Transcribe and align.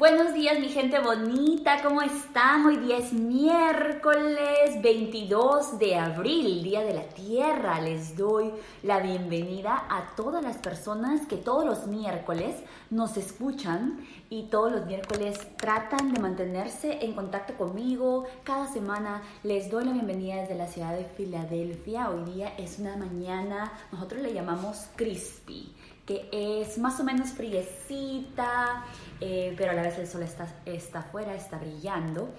Buenos 0.00 0.32
días 0.32 0.58
mi 0.58 0.70
gente 0.70 0.98
bonita, 0.98 1.82
¿cómo 1.82 2.00
están? 2.00 2.64
Hoy 2.64 2.78
día 2.78 2.96
es 2.96 3.12
miércoles 3.12 4.80
22 4.80 5.78
de 5.78 5.96
abril, 5.96 6.62
Día 6.62 6.80
de 6.80 6.94
la 6.94 7.02
Tierra. 7.02 7.82
Les 7.82 8.16
doy 8.16 8.50
la 8.82 9.00
bienvenida 9.00 9.84
a 9.90 10.16
todas 10.16 10.42
las 10.42 10.56
personas 10.56 11.26
que 11.26 11.36
todos 11.36 11.66
los 11.66 11.86
miércoles 11.86 12.56
nos 12.88 13.18
escuchan 13.18 14.00
y 14.30 14.44
todos 14.44 14.72
los 14.72 14.86
miércoles 14.86 15.38
tratan 15.58 16.14
de 16.14 16.20
mantenerse 16.20 17.04
en 17.04 17.12
contacto 17.12 17.58
conmigo. 17.58 18.24
Cada 18.42 18.72
semana 18.72 19.20
les 19.42 19.70
doy 19.70 19.84
la 19.84 19.92
bienvenida 19.92 20.36
desde 20.36 20.54
la 20.54 20.66
ciudad 20.66 20.96
de 20.96 21.04
Filadelfia. 21.04 22.08
Hoy 22.08 22.32
día 22.32 22.54
es 22.56 22.78
una 22.78 22.96
mañana, 22.96 23.70
nosotros 23.92 24.22
le 24.22 24.32
llamamos 24.32 24.86
crispy 24.96 25.74
que 26.06 26.28
es 26.32 26.78
más 26.78 26.98
o 27.00 27.04
menos 27.04 27.30
friecita, 27.30 28.84
eh, 29.20 29.54
pero 29.56 29.72
a 29.72 29.74
la 29.74 29.82
vez 29.82 29.98
el 29.98 30.06
sol 30.06 30.22
está, 30.22 30.48
está 30.64 31.00
afuera, 31.00 31.34
está 31.34 31.58
brillando. 31.58 32.30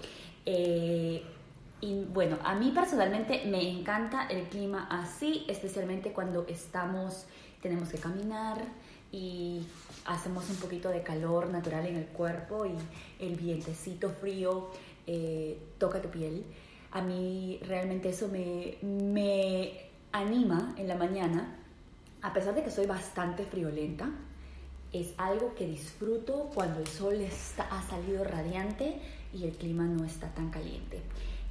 Eh, 0.45 1.23
y 1.79 2.03
bueno, 2.05 2.37
a 2.43 2.55
mí 2.55 2.71
personalmente 2.71 3.43
me 3.45 3.67
encanta 3.69 4.27
el 4.27 4.43
clima 4.49 4.87
así, 4.89 5.45
especialmente 5.47 6.11
cuando 6.11 6.45
estamos, 6.47 7.25
tenemos 7.61 7.89
que 7.89 7.97
caminar 7.97 8.61
y 9.11 9.65
hacemos 10.05 10.49
un 10.49 10.57
poquito 10.57 10.89
de 10.89 11.01
calor 11.01 11.49
natural 11.49 11.85
en 11.85 11.97
el 11.97 12.05
cuerpo 12.05 12.65
y 12.65 12.73
el 13.23 13.35
vientecito 13.35 14.09
frío 14.09 14.69
eh, 15.07 15.59
toca 15.77 16.01
tu 16.01 16.09
piel. 16.09 16.43
A 16.91 17.01
mí 17.01 17.59
realmente 17.67 18.09
eso 18.09 18.27
me, 18.27 18.77
me 18.83 19.89
anima 20.11 20.75
en 20.77 20.87
la 20.87 20.95
mañana 20.95 21.57
a 22.21 22.33
pesar 22.33 22.55
de 22.55 22.63
que 22.63 22.71
soy 22.71 22.85
bastante 22.85 23.45
friolenta, 23.45 24.09
es 24.93 25.13
algo 25.17 25.55
que 25.55 25.65
disfruto 25.65 26.49
cuando 26.53 26.79
el 26.79 26.87
sol 26.87 27.15
está, 27.15 27.63
ha 27.63 27.81
salido 27.83 28.23
radiante 28.23 28.99
y 29.33 29.45
el 29.45 29.51
clima 29.51 29.85
no 29.85 30.03
está 30.03 30.27
tan 30.33 30.49
caliente. 30.49 31.01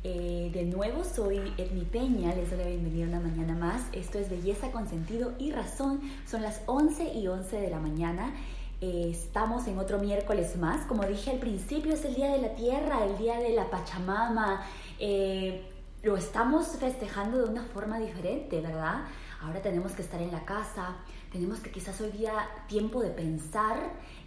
Eh, 0.03 0.51
de 0.53 0.65
nuevo, 0.65 1.05
soy 1.05 1.53
Edmi 1.59 1.85
Peña, 1.85 2.35
les 2.35 2.51
doy 2.51 2.59
la 2.59 2.67
bienvenida 2.67 3.07
una 3.07 3.21
mañana 3.21 3.55
más. 3.55 3.83
Esto 3.93 4.19
es 4.19 4.31
Belleza 4.31 4.71
con 4.71 4.89
Sentido 4.89 5.35
y 5.39 5.53
Razón. 5.53 6.01
Son 6.27 6.43
las 6.43 6.63
11 6.67 7.15
y 7.15 7.29
11 7.29 7.61
de 7.61 7.71
la 7.71 7.81
mañana. 7.81 8.33
Eh, 8.81 9.09
estamos 9.11 9.67
en 9.69 9.79
otro 9.79 9.99
miércoles 9.99 10.57
más. 10.57 10.87
Como 10.87 11.05
dije 11.05 11.31
al 11.33 11.39
principio, 11.39 11.93
es 11.93 12.05
el 12.07 12.15
Día 12.15 12.33
de 12.33 12.41
la 12.41 12.55
Tierra, 12.55 13.05
el 13.05 13.19
Día 13.19 13.39
de 13.39 13.51
la 13.51 13.69
Pachamama. 13.69 14.65
Eh, 14.99 15.70
lo 16.03 16.17
estamos 16.17 16.67
festejando 16.79 17.39
de 17.39 17.51
una 17.51 17.65
forma 17.65 17.99
diferente, 17.99 18.61
¿verdad? 18.61 19.05
ahora 19.43 19.63
tenemos 19.63 19.93
que 19.93 20.03
estar 20.03 20.21
en 20.21 20.31
la 20.31 20.45
casa, 20.45 20.97
tenemos 21.33 21.61
que 21.61 21.71
quizás 21.71 22.01
hoy 22.01 22.11
día 22.11 22.49
tiempo 22.69 23.01
de 23.03 23.11
pensar 23.11 23.79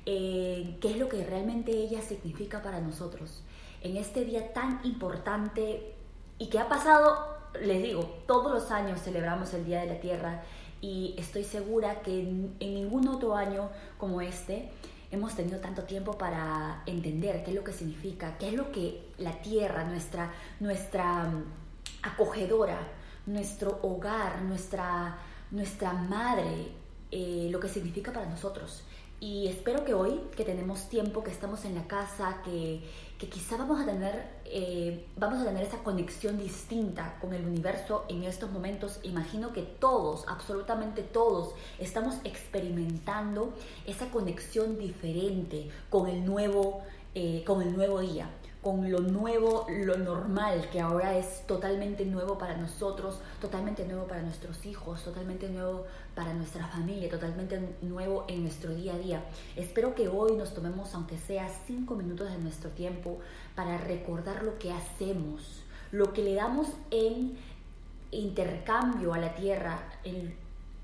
qué 0.05 0.79
es 0.81 0.97
lo 0.97 1.07
que 1.07 1.23
realmente 1.23 1.71
ella 1.71 2.01
significa 2.01 2.61
para 2.61 2.81
nosotros. 2.81 3.43
En 3.81 3.97
este 3.97 4.25
día 4.25 4.53
tan 4.53 4.79
importante 4.83 5.93
y 6.39 6.47
que 6.47 6.59
ha 6.59 6.67
pasado, 6.67 7.37
les 7.61 7.83
digo, 7.83 8.01
todos 8.25 8.51
los 8.51 8.71
años 8.71 9.01
celebramos 9.01 9.53
el 9.53 9.65
Día 9.65 9.81
de 9.81 9.87
la 9.87 9.99
Tierra 9.99 10.43
y 10.81 11.15
estoy 11.17 11.43
segura 11.43 12.01
que 12.01 12.21
en, 12.21 12.57
ningún 12.59 13.07
otro 13.07 13.35
año 13.35 13.69
como 13.97 14.21
este 14.21 14.71
hemos 15.11 15.35
tenido 15.35 15.59
tanto 15.59 15.83
tiempo 15.83 16.17
para 16.17 16.81
entender 16.87 17.43
qué 17.43 17.51
es 17.51 17.55
lo 17.55 17.63
que 17.63 17.71
significa, 17.71 18.37
qué 18.39 18.47
es 18.47 18.53
lo 18.53 18.71
que 18.71 19.11
la 19.19 19.33
tierra, 19.41 19.83
nuestra, 19.83 20.33
nuestra 20.59 21.29
acogedora, 22.03 22.79
nuestro 23.25 23.79
hogar, 23.81 24.41
nuestra, 24.43 25.17
nuestra 25.51 25.93
madre, 25.93 26.73
eh, 27.11 27.47
lo 27.49 27.59
que 27.59 27.69
significa 27.69 28.11
para 28.11 28.27
nosotros. 28.27 28.83
Y 29.19 29.47
espero 29.47 29.85
que 29.85 29.93
hoy, 29.93 30.19
que 30.35 30.43
tenemos 30.43 30.89
tiempo, 30.89 31.23
que 31.23 31.31
estamos 31.31 31.63
en 31.63 31.75
la 31.75 31.87
casa, 31.87 32.41
que, 32.43 32.83
que 33.17 33.29
quizá 33.29 33.55
vamos 33.55 33.79
a, 33.79 33.85
tener, 33.85 34.21
eh, 34.43 35.07
vamos 35.15 35.41
a 35.41 35.45
tener 35.45 35.63
esa 35.63 35.77
conexión 35.77 36.37
distinta 36.37 37.17
con 37.21 37.33
el 37.33 37.45
universo 37.45 38.03
en 38.09 38.23
estos 38.23 38.51
momentos. 38.51 38.99
Imagino 39.03 39.53
que 39.53 39.61
todos, 39.61 40.25
absolutamente 40.27 41.03
todos, 41.03 41.55
estamos 41.79 42.15
experimentando 42.25 43.53
esa 43.87 44.11
conexión 44.11 44.77
diferente 44.77 45.69
con 45.89 46.09
el 46.09 46.25
nuevo, 46.25 46.83
eh, 47.15 47.45
con 47.45 47.61
el 47.61 47.73
nuevo 47.73 48.01
día 48.01 48.29
con 48.63 48.89
lo 48.89 48.99
nuevo, 48.99 49.67
lo 49.69 49.97
normal, 49.97 50.69
que 50.71 50.79
ahora 50.79 51.17
es 51.17 51.45
totalmente 51.45 52.05
nuevo 52.05 52.37
para 52.37 52.55
nosotros, 52.55 53.19
totalmente 53.41 53.85
nuevo 53.85 54.07
para 54.07 54.21
nuestros 54.21 54.65
hijos, 54.65 55.03
totalmente 55.03 55.49
nuevo 55.49 55.85
para 56.15 56.33
nuestra 56.33 56.65
familia, 56.67 57.09
totalmente 57.09 57.59
nuevo 57.81 58.23
en 58.29 58.41
nuestro 58.41 58.73
día 58.73 58.93
a 58.93 58.97
día. 58.97 59.25
Espero 59.57 59.93
que 59.95 60.07
hoy 60.07 60.37
nos 60.37 60.53
tomemos, 60.53 60.95
aunque 60.95 61.17
sea 61.17 61.49
cinco 61.67 61.95
minutos 61.95 62.31
de 62.31 62.37
nuestro 62.37 62.69
tiempo, 62.69 63.19
para 63.53 63.77
recordar 63.77 64.43
lo 64.43 64.57
que 64.57 64.71
hacemos, 64.71 65.61
lo 65.91 66.13
que 66.13 66.23
le 66.23 66.35
damos 66.35 66.69
en 66.89 67.37
intercambio 68.11 69.13
a 69.13 69.17
la 69.17 69.35
tierra, 69.35 69.79
en, 70.05 70.35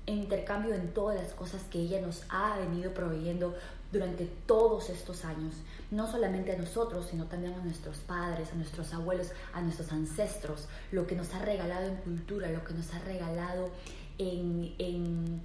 intercambio 0.04 0.74
en 0.74 0.92
todas 0.92 1.16
las 1.16 1.32
cosas 1.32 1.62
que 1.70 1.78
ella 1.78 2.00
nos 2.00 2.24
ha 2.28 2.58
venido 2.58 2.92
proveyendo 2.92 3.54
durante 3.92 4.26
todos 4.46 4.88
estos 4.90 5.24
años, 5.24 5.54
no 5.90 6.10
solamente 6.10 6.52
a 6.52 6.56
nosotros, 6.56 7.06
sino 7.10 7.26
también 7.26 7.54
a 7.54 7.64
nuestros 7.64 7.98
padres, 7.98 8.52
a 8.52 8.54
nuestros 8.54 8.92
abuelos, 8.94 9.32
a 9.52 9.60
nuestros 9.60 9.90
ancestros, 9.92 10.68
lo 10.92 11.06
que 11.06 11.16
nos 11.16 11.34
ha 11.34 11.40
regalado 11.40 11.86
en 11.86 11.96
cultura, 11.96 12.50
lo 12.50 12.64
que 12.64 12.74
nos 12.74 12.92
ha 12.94 13.00
regalado 13.00 13.70
en, 14.18 15.42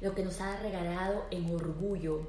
lo 0.00 0.14
que 0.14 0.24
nos 0.24 0.40
ha 0.40 0.56
regalado 0.58 1.24
en 1.30 1.52
orgullo, 1.52 2.20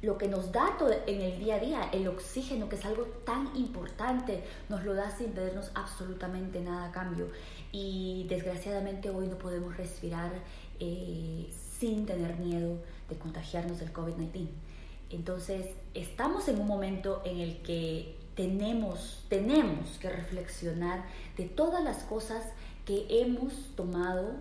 lo 0.00 0.18
que 0.18 0.28
nos 0.28 0.52
da 0.52 0.76
en 1.06 1.20
el 1.20 1.38
día 1.38 1.56
a 1.56 1.58
día, 1.58 1.90
el 1.92 2.08
oxígeno, 2.08 2.68
que 2.68 2.76
es 2.76 2.84
algo 2.84 3.04
tan 3.24 3.54
importante, 3.56 4.44
nos 4.68 4.84
lo 4.84 4.94
da 4.94 5.10
sin 5.10 5.32
pedirnos 5.32 5.70
absolutamente 5.74 6.60
nada 6.60 6.88
a 6.88 6.92
cambio. 6.92 7.28
Y 7.72 8.26
desgraciadamente 8.28 9.10
hoy 9.10 9.28
no 9.28 9.36
podemos 9.36 9.76
respirar 9.76 10.30
eh, 10.78 11.50
sin 11.78 12.06
tener 12.06 12.36
miedo 12.38 12.76
de 13.08 13.16
contagiarnos 13.16 13.78
del 13.78 13.92
COVID-19. 13.92 14.48
Entonces, 15.14 15.66
estamos 15.94 16.48
en 16.48 16.58
un 16.58 16.66
momento 16.66 17.22
en 17.24 17.38
el 17.38 17.58
que 17.58 18.16
tenemos, 18.34 19.24
tenemos 19.28 19.96
que 20.00 20.10
reflexionar 20.10 21.04
de 21.36 21.44
todas 21.44 21.84
las 21.84 22.02
cosas 22.02 22.44
que 22.84 23.06
hemos 23.08 23.54
tomado 23.76 24.32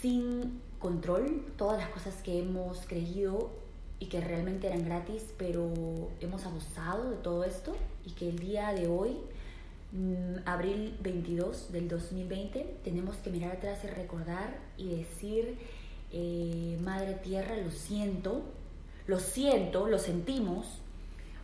sin 0.00 0.60
control, 0.78 1.44
todas 1.56 1.78
las 1.78 1.88
cosas 1.88 2.14
que 2.22 2.38
hemos 2.38 2.86
creído 2.86 3.50
y 3.98 4.06
que 4.06 4.20
realmente 4.20 4.68
eran 4.68 4.84
gratis, 4.84 5.24
pero 5.36 5.72
hemos 6.20 6.46
abusado 6.46 7.10
de 7.10 7.16
todo 7.16 7.42
esto 7.42 7.76
y 8.06 8.12
que 8.12 8.28
el 8.28 8.38
día 8.38 8.72
de 8.72 8.86
hoy, 8.86 9.16
mm, 9.90 10.46
abril 10.46 10.96
22 11.02 11.72
del 11.72 11.88
2020, 11.88 12.76
tenemos 12.84 13.16
que 13.16 13.30
mirar 13.30 13.56
atrás 13.56 13.80
y 13.82 13.88
recordar 13.88 14.60
y 14.78 14.94
decir, 14.94 15.58
eh, 16.12 16.78
Madre 16.82 17.14
Tierra, 17.14 17.56
lo 17.56 17.72
siento, 17.72 18.44
lo 19.10 19.18
siento, 19.18 19.88
lo 19.88 19.98
sentimos, 19.98 20.66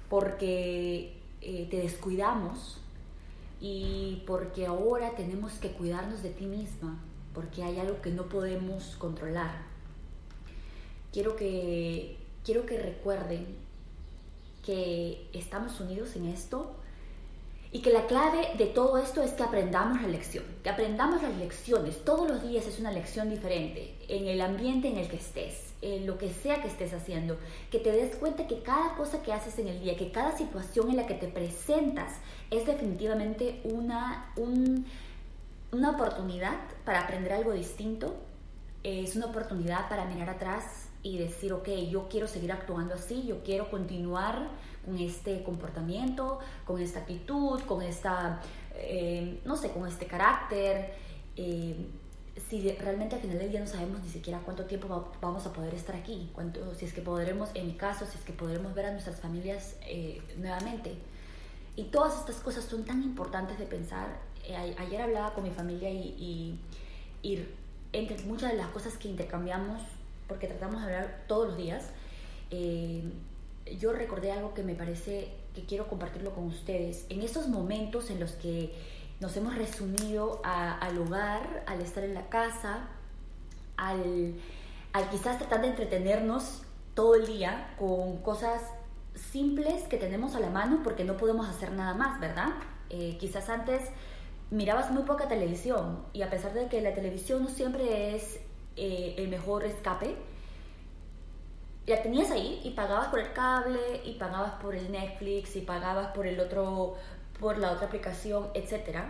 porque 0.09 1.17
eh, 1.41 1.67
te 1.69 1.79
descuidamos 1.79 2.79
y 3.61 4.23
porque 4.25 4.67
ahora 4.67 5.17
tenemos 5.17 5.55
que 5.55 5.73
cuidarnos 5.73 6.23
de 6.23 6.31
ti 6.31 6.47
misma, 6.47 7.01
porque 7.35 7.65
hay 7.65 7.81
algo 7.81 8.01
que 8.03 8.11
no 8.11 8.27
podemos 8.27 8.95
controlar. 9.01 9.65
Quiero 11.13 11.35
que, 11.35 12.19
quiero 12.45 12.67
que 12.67 12.79
recuerden 12.79 13.47
que 14.65 15.29
estamos 15.33 15.81
unidos 15.81 16.15
en 16.15 16.27
esto 16.27 16.77
y 17.77 17.81
que 17.81 17.93
la 17.93 18.07
clave 18.07 18.53
de 18.57 18.65
todo 18.65 18.97
esto 18.97 19.23
es 19.23 19.33
que 19.33 19.43
aprendamos 19.43 20.01
la 20.01 20.09
lección, 20.09 20.45
que 20.63 20.71
aprendamos 20.71 21.23
las 21.23 21.37
lecciones. 21.37 22.03
Todos 22.07 22.27
los 22.27 22.43
días 22.43 22.67
es 22.67 22.81
una 22.81 22.91
lección 22.91 23.29
diferente 23.29 23.95
en 24.09 24.27
el 24.29 24.41
ambiente 24.41 24.89
en 24.89 24.97
el 24.97 25.09
que 25.11 25.17
estés 25.17 25.75
en 25.83 26.07
lo 26.07 26.17
que 26.17 26.33
sea 26.33 26.63
que 26.63 26.69
estés 26.69 26.95
haciendo, 26.95 27.37
que 27.71 27.79
te 27.79 27.93
des 27.93 28.17
cuenta 28.17 28.47
que 28.47 28.63
cada 28.63 28.97
cosa 28.97 29.23
que 29.23 29.35
haces 29.35 29.59
en 29.59 29.69
el 29.69 29.79
día, 29.81 29.95
que 29.95 30.11
cada 30.11 30.35
situación 30.35 30.89
en 30.89 30.97
la 30.97 31.07
que 31.07 31.15
te 31.15 31.29
presentas 31.29 32.15
es 32.51 32.67
definitivamente 32.67 33.61
una, 33.63 34.33
una 35.71 35.91
oportunidad 35.91 36.57
para 36.87 37.03
aprender 37.03 37.35
algo 37.35 37.53
distinto, 37.53 38.17
es 38.85 39.17
una 39.17 39.27
oportunidad 39.27 39.87
para 39.91 40.07
mirar 40.07 40.31
atrás 40.31 40.89
y 41.03 41.19
decir, 41.19 41.53
ok, 41.53 41.69
yo 41.91 42.09
quiero 42.09 42.27
seguir 42.27 42.53
actuando 42.53 42.95
así, 42.95 43.27
yo 43.27 43.45
quiero 43.45 43.71
continuar 43.71 44.49
con 44.87 44.99
este 44.99 45.43
comportamiento, 45.43 46.39
con 46.65 46.81
esta 46.81 47.01
actitud, 47.01 47.61
con 47.63 47.83
esta, 47.83 48.41
eh, 48.75 49.41
no 49.45 49.57
sé, 49.57 49.73
con 49.73 49.87
este 49.87 50.07
carácter. 50.07 50.95
Eh, 51.37 51.77
si 52.49 52.71
realmente 52.73 53.15
al 53.15 53.23
final 53.23 53.39
del 53.39 53.51
día 53.51 53.61
no 53.61 53.67
sabemos 53.67 54.03
ni 54.03 54.11
siquiera 54.11 54.41
cuánto 54.41 54.65
tiempo 54.65 55.11
vamos 55.21 55.47
a 55.47 55.53
poder 55.53 55.75
estar 55.75 55.97
aquí, 55.97 56.31
cuánto, 56.35 56.75
si 56.75 56.85
es 56.85 56.93
que 56.93 57.01
podremos, 57.01 57.51
en 57.55 57.67
mi 57.67 57.75
caso, 57.75 58.07
si 58.07 58.19
es 58.19 58.25
que 58.25 58.33
podremos 58.33 58.75
ver 58.75 58.87
a 58.87 58.93
nuestras 58.93 59.21
familias 59.21 59.77
eh, 59.83 60.23
nuevamente. 60.37 60.95
Y 61.77 61.85
todas 61.85 62.19
estas 62.19 62.37
cosas 62.37 62.65
son 62.65 62.85
tan 62.85 63.03
importantes 63.03 63.59
de 63.59 63.67
pensar. 63.67 64.09
Eh, 64.45 64.75
ayer 64.79 65.01
hablaba 65.01 65.35
con 65.35 65.45
mi 65.45 65.51
familia 65.51 65.91
y, 65.91 66.59
y, 67.23 67.47
entre 67.93 68.23
muchas 68.25 68.53
de 68.53 68.59
las 68.59 68.69
cosas 68.69 68.97
que 68.99 69.09
intercambiamos, 69.09 69.83
porque 70.29 70.47
tratamos 70.47 70.81
de 70.81 70.87
hablar 70.87 71.25
todos 71.27 71.49
los 71.49 71.57
días, 71.57 71.91
eh, 72.51 73.03
yo 73.79 73.93
recordé 73.93 74.33
algo 74.33 74.55
que 74.55 74.63
me 74.63 74.75
parece 74.75 75.33
que 75.55 75.65
quiero 75.65 75.89
compartirlo 75.89 76.35
con 76.35 76.45
ustedes. 76.45 77.07
En 77.09 77.23
esos 77.23 77.49
momentos 77.49 78.11
en 78.11 78.21
los 78.21 78.33
que 78.33 78.75
nos 79.21 79.37
hemos 79.37 79.57
resumido 79.57 80.41
al 80.45 80.99
hogar, 80.99 81.65
al 81.67 81.81
estar 81.81 82.05
en 82.05 82.15
la 82.15 82.29
casa, 82.29 82.89
al, 83.77 84.35
al 84.93 85.11
quizás 85.11 85.39
tratar 85.39 85.63
de 85.63 85.69
entretenernos 85.69 86.63
todo 86.95 87.15
el 87.15 87.27
día 87.27 87.75
con 87.79 88.19
cosas 88.23 88.63
simples 89.15 89.85
que 89.85 89.97
tenemos 89.97 90.35
a 90.35 90.41
la 90.41 90.51
mano 90.51 90.81
porque 90.83 91.05
no 91.05 91.17
podemos 91.17 91.49
hacer 91.49 91.73
nada 91.73 91.95
más, 91.95 92.21
¿verdad? 92.21 92.49
Eh, 92.91 93.17
quizás 93.19 93.49
antes 93.49 93.83
mirabas 94.51 94.91
muy 94.91 95.03
poca 95.03 95.29
televisión 95.29 96.05
y 96.13 96.23
a 96.23 96.31
pesar 96.31 96.53
de 96.53 96.69
que 96.69 96.81
la 96.81 96.95
televisión 96.95 97.43
no 97.43 97.49
siempre 97.49 98.15
es 98.15 98.39
eh, 98.77 99.15
el 99.19 99.29
mejor 99.29 99.65
escape, 99.65 100.17
la 101.87 102.03
tenías 102.03 102.31
ahí 102.31 102.61
y 102.65 102.71
pagabas 102.71 103.09
por 103.09 103.21
el 103.21 103.33
cable 103.33 104.03
y 104.05 104.15
pagabas 104.15 104.53
por 104.61 104.75
el 104.75 104.91
Netflix 104.91 105.57
y 105.57 105.61
pagabas 105.61 106.09
por 106.09 106.27
el 106.27 106.41
otro 106.41 106.97
por 107.39 107.59
la 107.59 107.73
otra 107.73 107.87
aplicación, 107.87 108.49
etcétera. 108.55 109.07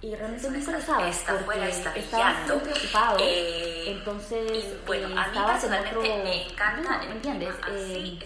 Y 0.00 0.14
realmente 0.14 0.50
nunca 0.50 0.72
lo 0.72 0.80
sabes 0.80 1.24
porque 1.26 1.68
estabas 1.68 2.46
siempre 2.46 2.72
ocupado. 2.72 3.18
Eh, 3.20 3.90
entonces, 3.92 4.76
bueno, 4.86 5.08
eh, 5.08 5.24
estabas 5.26 5.64
en 5.64 5.72
otro... 5.72 6.02
Me 6.02 6.48
encanta, 6.48 6.98
¿me 6.98 7.12
entiendes? 7.12 7.54
Eh, 7.70 8.18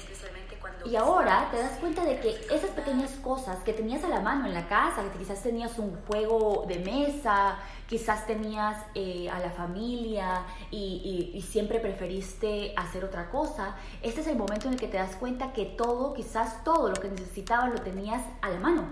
y 0.84 0.96
ahora 0.96 1.48
te 1.50 1.58
das 1.58 1.78
cuenta 1.78 2.04
de 2.04 2.18
que 2.20 2.30
esas 2.50 2.70
pequeñas 2.70 3.10
cosas 3.22 3.58
que 3.64 3.72
tenías 3.72 4.02
a 4.04 4.08
la 4.08 4.20
mano 4.20 4.46
en 4.46 4.54
la 4.54 4.68
casa, 4.68 5.02
que 5.02 5.18
quizás 5.18 5.42
tenías 5.42 5.78
un 5.78 5.96
juego 6.06 6.64
de 6.66 6.78
mesa, 6.78 7.58
quizás 7.88 8.26
tenías 8.26 8.76
eh, 8.94 9.28
a 9.30 9.38
la 9.40 9.50
familia 9.50 10.44
y, 10.70 11.44
siempre 11.50 11.80
preferiste 11.80 12.72
hacer 12.76 13.04
otra 13.04 13.28
cosa, 13.30 13.74
este 14.02 14.20
es 14.20 14.26
el 14.28 14.36
momento 14.36 14.68
en 14.68 14.74
el 14.74 14.80
que 14.80 14.86
te 14.86 14.96
das 14.98 15.16
cuenta 15.16 15.52
que 15.52 15.64
todo, 15.64 16.14
quizás 16.14 16.62
todo 16.62 16.88
lo 16.88 16.94
que 16.94 17.08
necesitabas 17.08 17.70
lo 17.70 17.80
tenías 17.80 18.22
a 18.40 18.50
la 18.50 18.60
mano. 18.60 18.84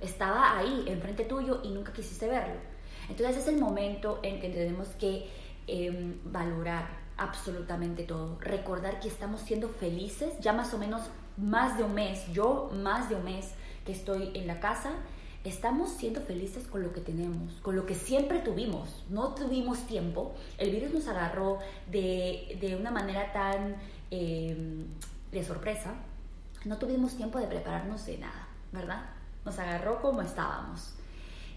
Estaba 0.00 0.56
ahí, 0.56 0.84
enfrente 0.86 1.24
tuyo 1.24 1.60
y 1.64 1.70
nunca 1.70 1.92
quisiste 1.92 2.28
verlo. 2.28 2.54
Entonces 3.08 3.36
es 3.38 3.48
el 3.48 3.58
momento 3.58 4.20
en 4.22 4.40
que 4.40 4.48
tenemos 4.48 4.88
que 4.90 5.28
em, 5.66 6.18
valorar 6.24 7.01
absolutamente 7.22 8.02
todo. 8.02 8.38
Recordar 8.40 9.00
que 9.00 9.08
estamos 9.08 9.40
siendo 9.40 9.68
felices, 9.68 10.34
ya 10.40 10.52
más 10.52 10.74
o 10.74 10.78
menos 10.78 11.02
más 11.36 11.78
de 11.78 11.84
un 11.84 11.94
mes, 11.94 12.26
yo 12.32 12.70
más 12.74 13.08
de 13.08 13.14
un 13.14 13.24
mes 13.24 13.52
que 13.86 13.92
estoy 13.92 14.30
en 14.34 14.46
la 14.46 14.60
casa, 14.60 14.92
estamos 15.44 15.90
siendo 15.90 16.20
felices 16.20 16.66
con 16.66 16.82
lo 16.82 16.92
que 16.92 17.00
tenemos, 17.00 17.54
con 17.62 17.76
lo 17.76 17.86
que 17.86 17.94
siempre 17.94 18.38
tuvimos. 18.38 19.04
No 19.08 19.34
tuvimos 19.34 19.86
tiempo, 19.86 20.34
el 20.58 20.70
virus 20.70 20.92
nos 20.92 21.08
agarró 21.08 21.58
de, 21.90 22.58
de 22.60 22.76
una 22.76 22.90
manera 22.90 23.32
tan 23.32 23.76
em, 24.10 24.86
de 25.30 25.44
sorpresa, 25.44 25.94
no 26.64 26.78
tuvimos 26.78 27.16
tiempo 27.16 27.38
de 27.38 27.46
prepararnos 27.46 28.06
de 28.06 28.18
nada, 28.18 28.48
¿verdad? 28.70 29.10
Nos 29.44 29.58
agarró 29.58 30.00
como 30.00 30.22
estábamos. 30.22 30.94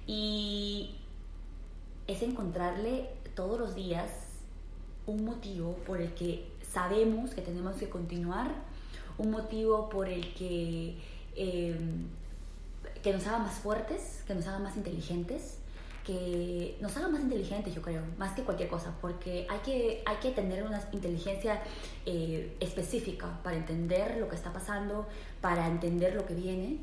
Y 0.07 0.95
es 2.07 2.21
encontrarle 2.21 3.09
todos 3.35 3.59
los 3.59 3.75
días 3.75 4.24
un 5.07 5.25
motivo 5.25 5.75
por 5.85 6.01
el 6.01 6.13
que 6.13 6.47
sabemos 6.71 7.33
que 7.33 7.41
tenemos 7.41 7.75
que 7.75 7.89
continuar, 7.89 8.51
un 9.17 9.31
motivo 9.31 9.89
por 9.89 10.09
el 10.09 10.33
que, 10.33 10.97
em, 11.35 12.07
que 13.01 13.13
nos 13.13 13.25
haga 13.27 13.39
más 13.39 13.55
fuertes, 13.55 14.23
que 14.27 14.35
nos 14.35 14.45
haga 14.47 14.59
más 14.59 14.75
inteligentes, 14.75 15.59
que 16.05 16.77
nos 16.81 16.95
haga 16.97 17.07
más 17.07 17.21
inteligentes, 17.21 17.73
yo 17.73 17.81
creo, 17.81 18.03
más 18.17 18.35
que 18.35 18.43
cualquier 18.43 18.69
cosa, 18.69 18.95
porque 19.01 19.47
hay 19.49 19.59
que, 19.59 20.03
hay 20.05 20.17
que 20.17 20.31
tener 20.31 20.63
una 20.63 20.81
inteligencia 20.91 21.61
eh, 22.05 22.55
específica 22.59 23.39
para 23.43 23.57
entender 23.57 24.17
lo 24.19 24.29
que 24.29 24.35
está 24.35 24.53
pasando, 24.53 25.07
para 25.41 25.67
entender 25.67 26.13
lo 26.13 26.25
que 26.25 26.35
viene 26.35 26.77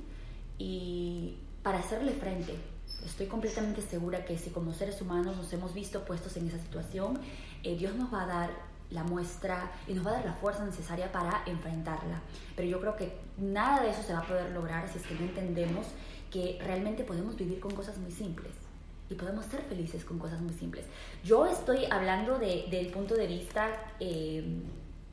y 0.59 1.37
para 1.63 1.79
hacerle 1.79 2.13
frente. 2.13 2.55
Estoy 3.05 3.27
completamente 3.27 3.83
segura 3.83 4.25
que 4.25 4.39
si 4.39 4.51
como 4.51 4.73
seres 4.73 5.01
humanos 5.03 5.37
nos 5.37 5.53
hemos 5.53 5.75
visto 5.75 6.05
puestos 6.05 6.37
en 6.37 6.49
esa 6.49 6.59
situación, 6.59 7.19
eh, 7.63 7.77
Dios 7.77 7.95
nos 7.97 8.13
va 8.13 8.23
a 8.23 8.27
dar 8.27 8.51
la 8.91 9.05
muestra 9.05 9.73
y 9.89 9.95
nos 9.95 10.07
va 10.07 10.11
a 10.11 10.15
dar 10.15 10.25
la 10.25 10.35
fuerza 10.35 10.65
necesaria 10.65 11.11
para 11.11 11.43
enfrentarla. 11.47 12.21
Pero 12.55 12.69
yo 12.69 12.81
creo 12.81 12.97
que 12.97 13.17
nada 13.39 13.83
de 13.83 13.91
eso 13.91 14.03
se 14.03 14.13
va 14.13 14.21
a 14.21 14.27
poder 14.27 14.51
lograr 14.51 14.89
si 14.89 14.99
es 14.99 15.07
que 15.07 15.15
no 15.15 15.23
entendemos 15.23 15.87
que 16.31 16.59
realmente 16.63 17.05
podemos 17.05 17.37
vivir 17.37 17.61
con 17.61 17.73
cosas 17.75 17.99
muy 17.99 18.11
simples 18.11 18.53
y 19.11 19.15
podemos 19.15 19.45
ser 19.47 19.63
felices 19.63 20.05
con 20.05 20.19
cosas 20.19 20.41
muy 20.41 20.55
simples. 20.55 20.85
Yo 21.25 21.47
estoy 21.47 21.85
hablando 21.91 22.39
de, 22.39 22.67
del 22.71 22.89
punto 22.89 23.15
de 23.15 23.27
vista 23.27 23.69
eh, 24.01 24.63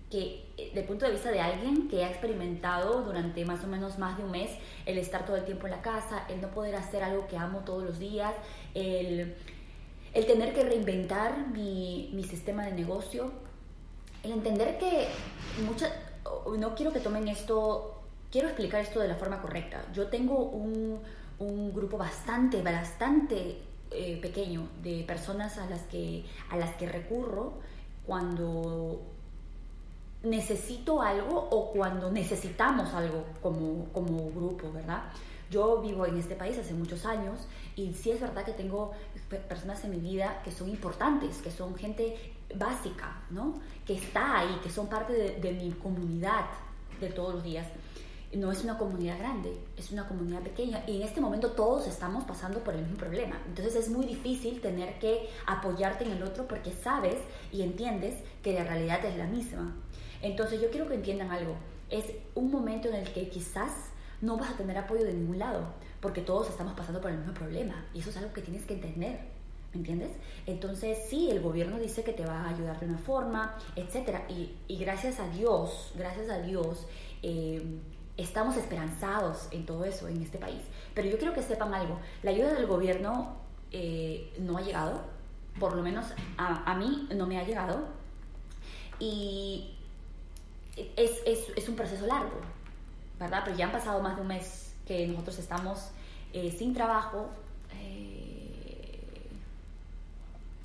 que 0.10 0.46
eh, 0.58 0.72
del 0.74 0.86
punto 0.86 1.06
de 1.06 1.12
vista 1.12 1.32
de 1.32 1.40
alguien 1.40 1.88
que 1.88 2.04
ha 2.04 2.10
experimentado 2.10 3.04
durante 3.04 3.46
más 3.46 3.64
o 3.64 3.68
menos 3.68 3.98
más 4.00 4.18
de 4.18 4.24
un 4.24 4.32
mes 4.32 4.52
el 4.86 4.98
estar 4.98 5.26
todo 5.26 5.38
el 5.38 5.46
tiempo 5.46 5.68
en 5.68 5.72
la 5.72 5.82
casa, 5.82 6.26
el 6.30 6.42
no 6.42 6.50
poder 6.50 6.76
hacer 6.76 7.04
algo 7.04 7.28
que 7.28 7.38
amo 7.38 7.60
todos 7.60 7.84
los 7.84 8.00
días, 8.00 8.34
el 8.74 9.36
el 10.14 10.26
tener 10.26 10.54
que 10.54 10.64
reinventar 10.64 11.50
mi, 11.50 12.10
mi 12.14 12.24
sistema 12.24 12.66
de 12.66 12.72
negocio, 12.72 13.32
el 14.24 14.32
entender 14.32 14.78
que 14.78 15.08
muchas, 15.66 15.94
no 16.58 16.76
quiero 16.76 16.92
que 16.92 17.00
tomen 17.00 17.28
esto, 17.28 18.02
quiero 18.32 18.48
explicar 18.48 18.82
esto 18.82 19.00
de 19.00 19.08
la 19.08 19.16
forma 19.16 19.42
correcta. 19.42 19.84
Yo 19.94 20.08
tengo 20.08 20.46
un, 20.46 21.00
un 21.38 21.74
grupo 21.74 21.98
bastante, 21.98 22.62
bastante 22.62 23.62
eh, 23.92 24.20
pequeño 24.22 24.68
de 24.82 25.04
personas 25.04 25.58
a 25.58 25.70
las, 25.70 25.82
que, 25.84 26.26
a 26.50 26.58
las 26.58 26.76
que 26.76 26.88
recurro 26.88 27.54
cuando 28.06 29.02
necesito 30.24 31.01
algo 31.01 31.48
o 31.51 31.71
cuando 31.71 32.12
necesitamos 32.12 32.94
algo 32.94 33.25
como, 33.42 33.86
como 33.94 34.30
grupo, 34.31 34.71
¿verdad? 34.71 35.04
Yo 35.50 35.81
vivo 35.81 36.06
en 36.06 36.18
este 36.18 36.36
país 36.36 36.57
hace 36.57 36.74
muchos 36.74 37.06
años 37.06 37.48
y 37.75 37.94
sí 37.94 38.12
es 38.12 38.21
verdad 38.21 38.45
que 38.45 38.51
tengo 38.51 38.92
personas 39.48 39.83
en 39.83 39.92
mi 39.92 40.00
vida 40.00 40.42
que 40.44 40.51
son 40.51 40.69
importantes, 40.69 41.38
que 41.38 41.50
son 41.50 41.75
gente 41.75 42.33
básica, 42.56 43.21
¿no? 43.30 43.60
Que 43.86 43.94
está 43.94 44.39
ahí, 44.39 44.60
que 44.62 44.69
son 44.69 44.88
parte 44.88 45.13
de, 45.13 45.51
mi 45.51 45.71
comunidad 45.71 46.45
de 47.00 47.10
todos 47.10 47.36
los 47.36 47.44
días. 47.44 47.66
No 48.34 48.52
es 48.52 48.64
una 48.64 48.78
comunidad 48.78 49.18
grande, 49.18 49.58
es 49.76 49.92
una 49.92 50.08
comunidad 50.08 50.42
pequeña 50.42 50.84
y 50.86 50.98
en 50.98 51.02
este 51.02 51.20
momento 51.20 51.54
todos 51.54 51.88
estamos 51.88 52.26
pasando 52.26 52.60
por 52.60 52.76
el 52.76 52.81
mismo 52.81 52.98
problema. 52.98 53.42
Entonces 53.48 53.76
es 53.76 53.90
muy 53.90 54.06
difícil 54.06 54.62
tener 54.62 55.00
que 55.00 55.30
apoyarte 55.48 56.04
en 56.04 56.12
el 56.12 56.22
otro 56.22 56.48
porque 56.48 56.72
sabes 56.72 57.16
y 57.52 57.64
entiendes 57.64 58.16
que 58.44 58.54
la 58.54 58.64
realidad 58.64 59.04
es 59.04 59.18
la 59.18 59.26
misma. 59.26 59.76
Entonces 60.22 60.62
yo 60.62 60.70
quiero 60.70 60.88
que 60.88 60.94
entiendan 60.94 61.31
algo. 61.31 61.56
Es 61.90 62.06
un 62.36 62.52
momento 62.52 62.88
en 62.90 62.96
el 62.96 63.12
que 63.12 63.30
quizás 63.30 63.72
no 64.22 64.38
vas 64.38 64.52
a 64.52 64.57
tener 64.57 64.78
apoyo 64.78 65.06
de 65.06 65.14
ningún 65.14 65.40
lado, 65.40 65.66
porque 66.00 66.21
todos 66.21 66.50
estamos 66.50 66.74
pasando 66.74 67.02
por 67.02 67.09
el 67.09 67.18
mismo 67.18 67.33
problema 67.33 67.86
y 67.94 68.00
eso 68.00 68.09
es 68.09 68.18
algo 68.18 68.33
que 68.33 68.42
tienes 68.42 68.64
que 68.66 68.76
entender. 68.76 69.19
¿Me 69.74 69.80
entiendes? 69.81 70.09
Entonces, 70.48 70.98
sí, 71.09 71.30
el 71.30 71.42
gobierno 71.42 71.78
dice 71.78 72.04
que 72.04 72.12
te 72.12 72.26
va 72.26 72.42
a 72.42 72.50
ayudar 72.50 72.80
de 72.80 72.88
una 72.88 72.98
forma, 72.98 73.56
etcétera. 73.76 74.26
Y, 74.28 74.56
y 74.68 74.78
gracias 74.78 75.19
a 75.19 75.30
Dios, 75.30 75.92
gracias 75.95 76.28
a 76.31 76.40
Dios, 76.40 76.88
eh, 77.21 77.62
estamos 78.21 78.57
esperanzados 78.57 79.47
en 79.52 79.66
todo 79.66 79.85
eso 79.85 80.07
en 80.07 80.21
este 80.21 80.38
país. 80.38 80.61
Pero 80.94 81.09
yo 81.09 81.18
quiero 81.18 81.33
que 81.33 81.42
sepan 81.42 81.73
algo: 81.73 81.99
la 82.23 82.31
ayuda 82.31 82.54
del 82.54 82.68
gobierno 82.68 83.38
eh, 83.71 84.33
no 84.40 84.57
ha 84.57 84.61
llegado, 84.61 85.02
por 85.59 85.76
lo 85.76 85.81
menos 85.81 86.07
a, 86.38 86.76
mí 86.76 87.07
no 87.16 87.26
me 87.26 87.40
ha 87.40 87.44
llegado. 87.45 87.85
Y 88.99 89.76
es, 90.76 91.21
es, 91.26 91.47
es 91.56 91.69
un 91.69 91.76
proceso 91.76 92.06
largo, 92.06 92.42
¿verdad? 93.19 93.42
Pero 93.45 93.57
ya 93.57 93.66
han 93.66 93.71
pasado 93.71 94.02
más 94.02 94.16
de 94.16 94.21
un 94.21 94.28
mes 94.28 94.73
que 94.85 95.07
nosotros 95.07 95.40
estamos 95.40 95.90
eh, 96.33 96.52
sin 96.52 96.73
trabajo. 96.73 97.30
Eh, 97.81 98.99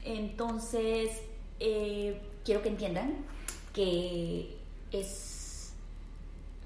entonces, 0.05 1.23
quiero 1.59 2.63
que 2.63 2.69
entiendan 2.69 3.25
que 3.73 4.57
es 4.93 5.44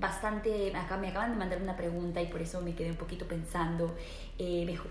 bastante, 0.00 0.74
acá 0.76 0.96
me 0.96 1.08
acaban 1.08 1.32
de 1.32 1.36
mandar 1.36 1.60
una 1.60 1.76
pregunta 1.76 2.22
y 2.22 2.26
por 2.26 2.40
eso 2.40 2.60
me 2.60 2.74
quedé 2.74 2.90
un 2.90 2.96
poquito 2.96 3.26
pensando, 3.26 3.94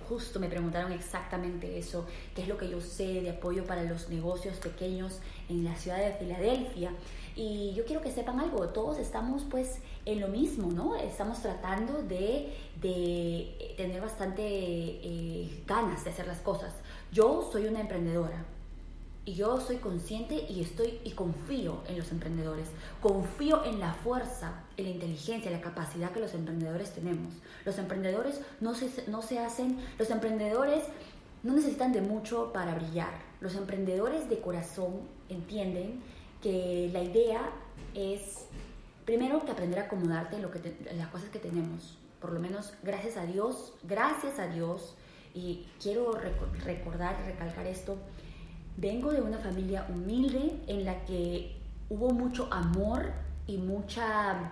justo 0.10 0.40
me 0.40 0.50
preguntaron 0.50 0.92
exactamente 0.92 1.78
eso, 1.78 2.06
qué 2.36 2.42
es 2.42 2.48
lo 2.48 2.58
que 2.58 2.70
yo 2.70 2.82
sé 2.82 3.22
de 3.22 3.30
apoyo 3.30 3.66
para 3.66 3.84
los 3.84 4.10
negocios 4.10 4.58
pequeños 4.58 5.20
en 5.50 5.64
la 5.64 5.76
ciudad 5.76 5.98
de 5.98 6.14
Filadelfia. 6.14 6.92
Y 7.36 7.74
yo 7.76 7.86
quiero 7.86 8.02
que 8.02 8.12
sepan 8.12 8.40
algo, 8.40 8.70
todos 8.70 8.98
estamos 8.98 9.44
pues 9.50 9.80
en 10.06 10.20
lo 10.20 10.28
mismo, 10.28 10.72
¿no? 10.72 10.96
Estamos 10.96 11.40
tratando 11.42 12.02
de, 12.02 12.52
de 12.82 13.76
tener 13.78 14.02
bastante 14.02 14.42
eh, 14.44 15.64
ganas 15.68 16.04
de 16.04 16.10
hacer 16.10 16.26
las 16.26 16.40
cosas. 16.40 16.74
Yo 17.12 17.48
soy 17.52 17.68
una 17.68 17.82
emprendedora 17.82 18.44
y 19.28 19.34
yo 19.34 19.60
soy 19.60 19.76
consciente 19.76 20.46
y 20.50 20.62
estoy 20.62 21.02
y 21.04 21.12
confío 21.12 21.84
en 21.90 21.98
los 21.98 22.14
emprendedores. 22.14 22.70
Confío 23.02 23.66
en 23.66 23.78
la 23.78 23.94
fuerza, 23.94 24.64
en 24.78 24.86
la 24.86 24.92
inteligencia, 24.92 25.52
en 25.52 25.58
la 25.58 25.62
capacidad 25.62 26.12
que 26.12 26.22
los 26.22 26.34
emprendedores 26.34 26.94
tenemos. 26.94 27.34
Los 27.66 27.78
emprendedores 27.78 28.40
no 28.62 28.74
se, 28.74 28.90
no 29.08 29.22
se 29.22 29.40
hacen, 29.40 29.80
los 30.00 30.10
emprendedores 30.12 30.86
no 31.44 31.54
necesitan 31.54 31.92
de 31.92 32.00
mucho 32.00 32.54
para 32.54 32.76
brillar. 32.76 33.12
Los 33.42 33.56
emprendedores 33.56 34.30
de 34.30 34.40
corazón 34.40 35.02
entienden 35.28 36.02
que 36.42 36.90
la 36.94 37.04
idea 37.04 37.50
es 37.96 38.46
primero 39.04 39.44
que 39.44 39.52
aprender 39.52 39.80
a 39.80 39.84
acomodarte 39.84 40.40
lo 40.40 40.52
que 40.52 40.74
las 40.96 41.10
cosas 41.10 41.28
que 41.32 41.40
tenemos. 41.40 41.98
Por 42.22 42.32
lo 42.32 42.40
menos, 42.40 42.74
gracias 42.82 43.18
a 43.18 43.26
Dios, 43.26 43.74
gracias 43.84 44.40
a 44.40 44.48
Dios, 44.48 44.96
y 45.38 45.68
quiero 45.80 46.14
recordar 46.66 47.16
recalcar 47.26 47.68
esto, 47.68 47.96
vengo 48.78 49.12
de 49.12 49.22
una 49.22 49.40
familia 49.40 49.88
humilde 49.90 50.62
en 50.68 50.86
la 50.86 51.04
que 51.06 51.56
hubo 51.90 52.12
mucho 52.12 52.48
amor 52.52 53.12
y 53.48 53.58
mucha, 53.58 54.52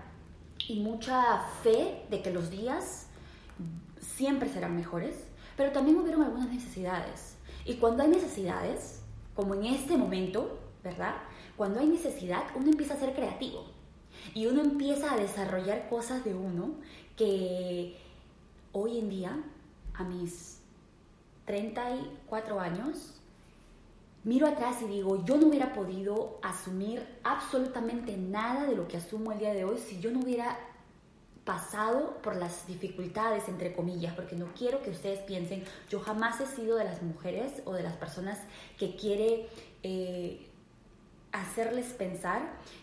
y 0.67 0.79
mucha 0.79 1.39
fe 1.63 2.05
de 2.09 2.21
que 2.21 2.31
los 2.31 2.49
días 2.49 3.07
siempre 4.01 4.49
serán 4.49 4.75
mejores, 4.75 5.25
pero 5.55 5.71
también 5.71 5.97
hubieron 5.97 6.23
algunas 6.23 6.49
necesidades. 6.49 7.37
Y 7.65 7.75
cuando 7.75 8.03
hay 8.03 8.09
necesidades, 8.09 9.01
como 9.35 9.53
en 9.53 9.65
este 9.65 9.97
momento, 9.97 10.59
¿verdad? 10.83 11.15
Cuando 11.55 11.79
hay 11.79 11.87
necesidad, 11.87 12.43
uno 12.55 12.69
empieza 12.69 12.95
a 12.95 12.97
ser 12.99 13.13
creativo 13.13 13.65
y 14.33 14.47
uno 14.47 14.61
empieza 14.61 15.13
a 15.13 15.17
desarrollar 15.17 15.87
cosas 15.89 16.23
de 16.23 16.33
uno 16.33 16.75
que 17.15 17.95
hoy 18.71 18.99
en 18.99 19.09
día, 19.09 19.43
a 19.93 20.03
mis 20.03 20.59
34 21.45 22.59
años, 22.59 23.21
miro 24.25 24.47
atrás 24.47 24.81
y 24.81 24.87
digo, 24.87 25.23
yo 25.23 25.37
no 25.37 25.47
hubiera 25.47 25.71
podido 25.73 26.39
asumir 26.41 27.05
absolutamente 27.23 28.17
nada 28.17 28.65
de 28.65 28.75
lo 28.75 28.87
que 28.87 28.97
asumo 28.97 29.31
el 29.31 29.39
día 29.39 29.53
de 29.53 29.63
hoy 29.63 29.77
si 29.77 29.99
yo 29.99 30.11
no 30.11 30.19
hubiera 30.19 30.57
pasado 31.45 32.17
por 32.23 32.35
las 32.35 32.65
dificultades, 32.65 33.47
entre 33.47 33.73
comillas, 33.73 34.15
porque 34.15 34.35
no 34.35 34.47
quiero 34.57 34.81
que 34.81 34.89
ustedes 34.89 35.19
piensen, 35.19 35.63
yo 35.89 35.99
jamás 35.99 36.41
he 36.41 36.47
sido 36.47 36.75
de 36.75 36.85
las 36.85 37.03
mujeres 37.03 37.61
o 37.65 37.73
de 37.73 37.83
las 37.83 37.93
personas 37.93 38.39
que 38.79 38.95
quiere 38.95 39.47
eh, 39.83 40.47
hacerles 41.31 41.93
pensar 41.93 42.41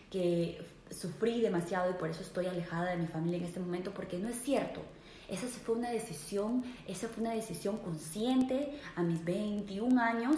que 0.09 0.65
sufrí 0.89 1.41
demasiado 1.41 1.91
y 1.91 1.95
por 1.95 2.09
eso 2.09 2.21
estoy 2.21 2.45
alejada 2.45 2.91
de 2.91 2.97
mi 2.97 3.07
familia 3.07 3.39
en 3.39 3.43
este 3.43 3.59
momento, 3.59 3.93
porque 3.93 4.17
no 4.17 4.29
es 4.29 4.41
cierto. 4.41 4.81
Esa 5.33 5.47
fue 5.47 5.75
una 5.75 5.89
decisión, 5.89 6.63
esa 6.87 7.07
fue 7.07 7.23
una 7.23 7.33
decisión 7.33 7.77
consciente 7.79 8.79
a 8.95 9.01
mis 9.01 9.25
21 9.25 9.99
años 9.99 10.35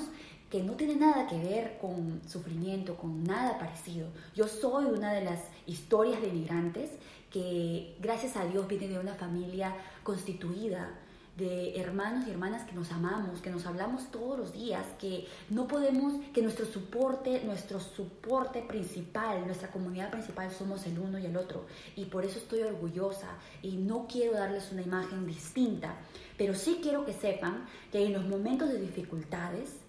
que 0.49 0.63
no 0.63 0.73
tiene 0.73 0.95
nada 0.95 1.27
que 1.27 1.37
ver 1.37 1.77
con 1.81 2.21
sufrimiento, 2.25 2.95
con 2.95 3.25
nada 3.25 3.59
parecido. 3.59 4.07
Yo 4.33 4.47
soy 4.47 4.85
una 4.85 5.11
de 5.11 5.25
las 5.25 5.41
historias 5.65 6.21
de 6.21 6.31
migrantes 6.31 6.91
que 7.29 7.97
gracias 7.99 8.37
a 8.37 8.45
Dios 8.45 8.65
viene 8.69 8.87
de 8.87 8.97
una 8.97 9.15
familia 9.15 9.75
constituida, 10.01 10.97
de 11.35 11.77
hermanos 11.81 12.25
y 12.27 12.31
hermanas 12.31 12.63
que 12.63 12.73
nos 12.73 12.91
amamos, 12.91 13.41
que 13.41 13.49
nos 13.49 13.65
hablamos 13.65 14.09
todos 14.09 14.39
los 14.39 14.53
días, 14.53 14.85
que 14.99 15.27
no 15.49 15.67
podemos, 15.67 16.13
que 16.33 16.41
nuestro 16.41 16.65
soporte, 16.65 17.43
nuestro 17.43 17.79
soporte 17.81 18.61
principal, 18.61 19.45
nuestra 19.45 19.69
comunidad 19.69 20.11
principal 20.11 20.49
somos 20.51 20.85
el 20.85 20.97
uno 20.97 21.19
y 21.19 21.25
el 21.25 21.35
otro. 21.35 21.65
Y 21.97 22.05
por 22.05 22.23
eso 22.23 22.39
estoy 22.39 22.61
orgullosa 22.61 23.27
y 23.61 23.75
no 23.75 24.07
quiero 24.07 24.33
darles 24.33 24.71
una 24.71 24.81
imagen 24.81 25.27
distinta, 25.27 25.95
pero 26.37 26.53
sí 26.53 26.79
quiero 26.81 27.05
que 27.05 27.13
sepan 27.13 27.65
que 27.91 28.05
en 28.05 28.13
los 28.13 28.25
momentos 28.25 28.69
de 28.69 28.79
dificultades, 28.79 29.81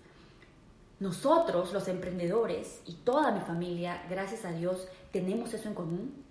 nosotros, 0.98 1.72
los 1.72 1.86
emprendedores 1.86 2.80
y 2.86 2.94
toda 2.94 3.30
mi 3.30 3.40
familia, 3.40 4.02
gracias 4.10 4.44
a 4.44 4.52
Dios, 4.52 4.88
tenemos 5.12 5.54
eso 5.54 5.68
en 5.68 5.74
común. 5.74 6.24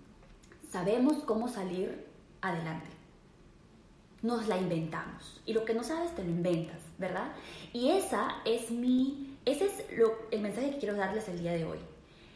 Sabemos 0.70 1.22
cómo 1.24 1.48
salir 1.48 2.04
adelante 2.42 2.95
nos 4.26 4.48
la 4.48 4.58
inventamos. 4.58 5.40
Y 5.46 5.52
lo 5.52 5.64
que 5.64 5.74
no 5.74 5.84
sabes 5.84 6.14
te 6.14 6.24
lo 6.24 6.30
inventas, 6.30 6.80
¿verdad? 6.98 7.32
Y 7.72 7.90
esa 7.90 8.42
es 8.44 8.70
mi, 8.70 9.38
ese 9.44 9.66
es 9.66 9.84
el 10.30 10.40
mensaje 10.40 10.70
que 10.70 10.78
quiero 10.78 10.96
darles 10.96 11.28
el 11.28 11.38
día 11.38 11.52
de 11.52 11.64
hoy. 11.64 11.78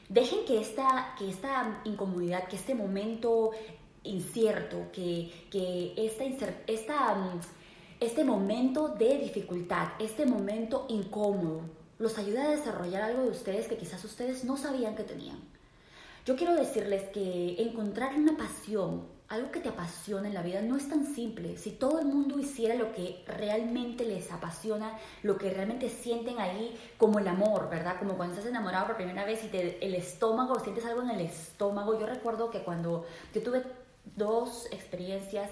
Dejen 0.08 0.44
que 0.44 0.60
esta, 0.60 1.14
que 1.18 1.28
esta 1.28 1.82
incomodidad, 1.84 2.48
que 2.48 2.56
este 2.56 2.74
momento 2.74 3.50
incierto, 4.02 4.90
que, 4.92 5.30
que 5.50 5.94
esta, 5.96 6.24
esta, 6.66 7.16
este 8.00 8.24
momento 8.24 8.88
de 8.88 9.18
dificultad, 9.18 9.88
este 9.98 10.26
momento 10.26 10.86
incómodo, 10.88 11.62
los 11.98 12.16
ayude 12.18 12.40
a 12.40 12.50
desarrollar 12.50 13.02
algo 13.02 13.24
de 13.24 13.30
ustedes 13.30 13.68
que 13.68 13.76
quizás 13.76 14.02
ustedes 14.04 14.44
no 14.44 14.56
sabían 14.56 14.96
que 14.96 15.04
tenían. 15.04 15.38
Yo 16.24 16.36
quiero 16.36 16.54
decirles 16.54 17.04
que 17.10 17.56
encontrar 17.62 18.14
una 18.14 18.36
pasión 18.36 19.19
algo 19.30 19.52
que 19.52 19.60
te 19.60 19.68
apasiona 19.68 20.26
en 20.26 20.34
la 20.34 20.42
vida 20.42 20.60
no 20.60 20.76
es 20.76 20.88
tan 20.88 21.06
simple. 21.06 21.56
Si 21.56 21.70
todo 21.70 22.00
el 22.00 22.06
mundo 22.06 22.40
hiciera 22.40 22.74
lo 22.74 22.92
que 22.92 23.22
realmente 23.28 24.04
les 24.04 24.32
apasiona, 24.32 24.98
lo 25.22 25.38
que 25.38 25.50
realmente 25.50 25.88
sienten 25.88 26.40
ahí, 26.40 26.76
como 26.98 27.20
el 27.20 27.28
amor, 27.28 27.70
¿verdad? 27.70 27.96
Como 28.00 28.16
cuando 28.16 28.34
estás 28.34 28.50
enamorado 28.50 28.88
por 28.88 28.96
primera 28.96 29.24
vez 29.24 29.44
y 29.44 29.46
te, 29.46 29.86
el 29.86 29.94
estómago, 29.94 30.58
sientes 30.58 30.84
algo 30.84 31.02
en 31.02 31.10
el 31.10 31.20
estómago. 31.20 31.98
Yo 31.98 32.06
recuerdo 32.06 32.50
que 32.50 32.64
cuando 32.64 33.06
yo 33.32 33.40
tuve 33.40 33.62
dos 34.16 34.66
experiencias 34.72 35.48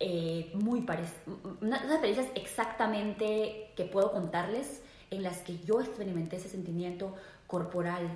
eh, 0.00 0.50
muy 0.54 0.80
parecidas, 0.80 1.20
unas 1.60 1.84
experiencias 1.84 2.28
exactamente 2.34 3.72
que 3.76 3.84
puedo 3.84 4.10
contarles 4.10 4.80
en 5.10 5.22
las 5.22 5.40
que 5.40 5.58
yo 5.58 5.82
experimenté 5.82 6.36
ese 6.36 6.48
sentimiento 6.48 7.14
corporal. 7.46 8.08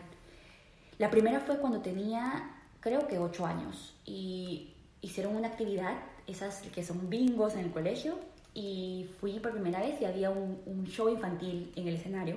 La 0.97 1.11
primera 1.11 1.41
fue 1.41 1.59
cuando 1.59 1.83
tenía 1.83 2.57
creo 2.81 3.07
que 3.07 3.19
ocho 3.19 3.47
años 3.47 3.95
y 4.05 4.70
hicieron 5.03 5.37
una 5.37 5.49
actividad, 5.49 5.99
esas 6.27 6.63
que 6.63 6.85
son 6.85 7.09
bingos 7.11 7.55
en 7.55 7.61
el 7.61 7.71
colegio, 7.71 8.19
y 8.55 9.09
fui 9.21 9.39
por 9.39 9.53
primera 9.53 9.81
vez 9.81 10.01
y 10.01 10.05
había 10.05 10.31
un, 10.31 10.85
show 10.87 11.09
infantil 11.09 11.73
en 11.77 11.89
el 11.89 11.95
escenario. 11.95 12.37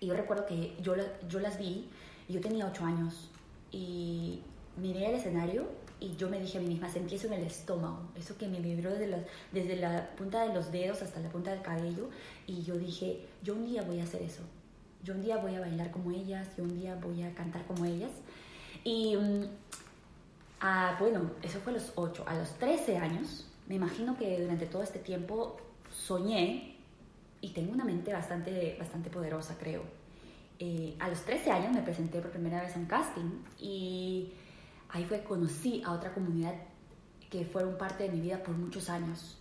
Y 0.00 0.06
yo 0.06 0.14
recuerdo 0.14 0.46
que 0.46 0.74
yo, 0.80 0.94
yo 1.28 1.40
las 1.40 1.58
vi 1.58 1.88
yo 2.30 2.40
tenía 2.40 2.66
ocho 2.66 2.84
años 2.84 3.28
y 3.72 4.40
miré 4.76 5.08
el 5.08 5.16
escenario 5.16 5.66
y 5.98 6.16
yo 6.16 6.30
me 6.30 6.40
dije 6.40 6.58
a 6.58 6.60
mí 6.60 6.68
misma, 6.68 6.88
sentí 6.88 7.16
eso 7.16 7.26
en 7.26 7.34
el 7.34 7.42
estómago, 7.44 8.08
eso 8.16 8.36
que 8.38 8.48
me 8.48 8.60
vibró 8.60 8.90
desde, 8.90 9.26
desde 9.52 9.76
la 9.76 10.10
punta 10.16 10.46
de 10.46 10.54
los 10.54 10.72
dedos 10.72 11.02
hasta 11.02 11.20
la 11.20 11.28
punta 11.28 11.50
del 11.50 11.60
cabello 11.60 12.08
y 12.46 12.62
yo 12.62 12.76
dije, 12.76 13.26
yo 13.42 13.54
un 13.54 13.66
día 13.66 13.82
voy 13.82 14.00
a 14.00 14.04
hacer 14.04 14.22
eso, 14.22 14.42
yo 15.02 15.14
un 15.14 15.22
día 15.22 15.36
voy 15.36 15.56
a 15.56 15.60
bailar 15.60 15.90
como 15.90 16.10
ellas, 16.10 16.48
yo 16.56 16.64
un 16.64 16.80
día 16.80 16.94
voy 16.94 17.22
a 17.22 17.34
cantar 17.34 17.66
como 17.66 17.84
ellas 17.84 18.12
y 18.84 19.16
mm, 19.16 19.44
ah, 20.60 20.96
bueno, 20.98 21.30
eso 21.42 21.60
fue 21.60 21.72
a 21.72 21.76
los 21.76 21.92
8. 21.94 22.24
A 22.26 22.34
los 22.34 22.50
13 22.58 22.98
años, 22.98 23.46
me 23.66 23.76
imagino 23.76 24.16
que 24.16 24.40
durante 24.40 24.66
todo 24.66 24.82
este 24.82 24.98
tiempo 24.98 25.56
soñé 25.90 26.76
y 27.40 27.50
tengo 27.50 27.72
una 27.72 27.84
mente 27.84 28.12
bastante, 28.12 28.76
bastante 28.78 29.10
poderosa, 29.10 29.56
creo. 29.58 29.82
Eh, 30.58 30.94
a 30.98 31.08
los 31.08 31.22
13 31.22 31.50
años 31.50 31.72
me 31.72 31.82
presenté 31.82 32.20
por 32.20 32.30
primera 32.30 32.60
vez 32.60 32.76
a 32.76 32.78
un 32.78 32.84
casting 32.84 33.42
y 33.58 34.32
ahí 34.90 35.04
fue 35.04 35.22
conocí 35.24 35.82
a 35.86 35.92
otra 35.92 36.12
comunidad 36.12 36.54
que 37.30 37.46
fueron 37.46 37.78
parte 37.78 38.04
de 38.04 38.10
mi 38.10 38.20
vida 38.20 38.42
por 38.42 38.54
muchos 38.54 38.90
años. 38.90 39.38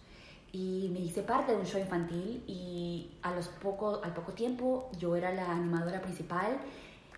Y 0.51 0.89
me 0.93 0.99
hice 0.99 1.21
parte 1.21 1.51
de 1.51 1.59
un 1.59 1.65
show 1.65 1.79
infantil 1.79 2.43
y 2.47 3.11
a 3.21 3.31
los 3.35 3.49
poco, 3.49 4.01
al 4.03 4.13
poco 4.13 4.31
tiempo 4.31 4.89
yo 4.97 5.15
era 5.15 5.33
la 5.33 5.51
animadora 5.51 6.01
principal 6.01 6.57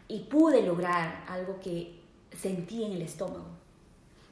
y 0.08 0.22
pude 0.22 0.65
lograr 0.65 1.24
algo 1.27 1.60
que 1.60 2.01
sentí 2.34 2.84
en 2.84 2.93
el 2.93 3.03
estómago. 3.03 3.61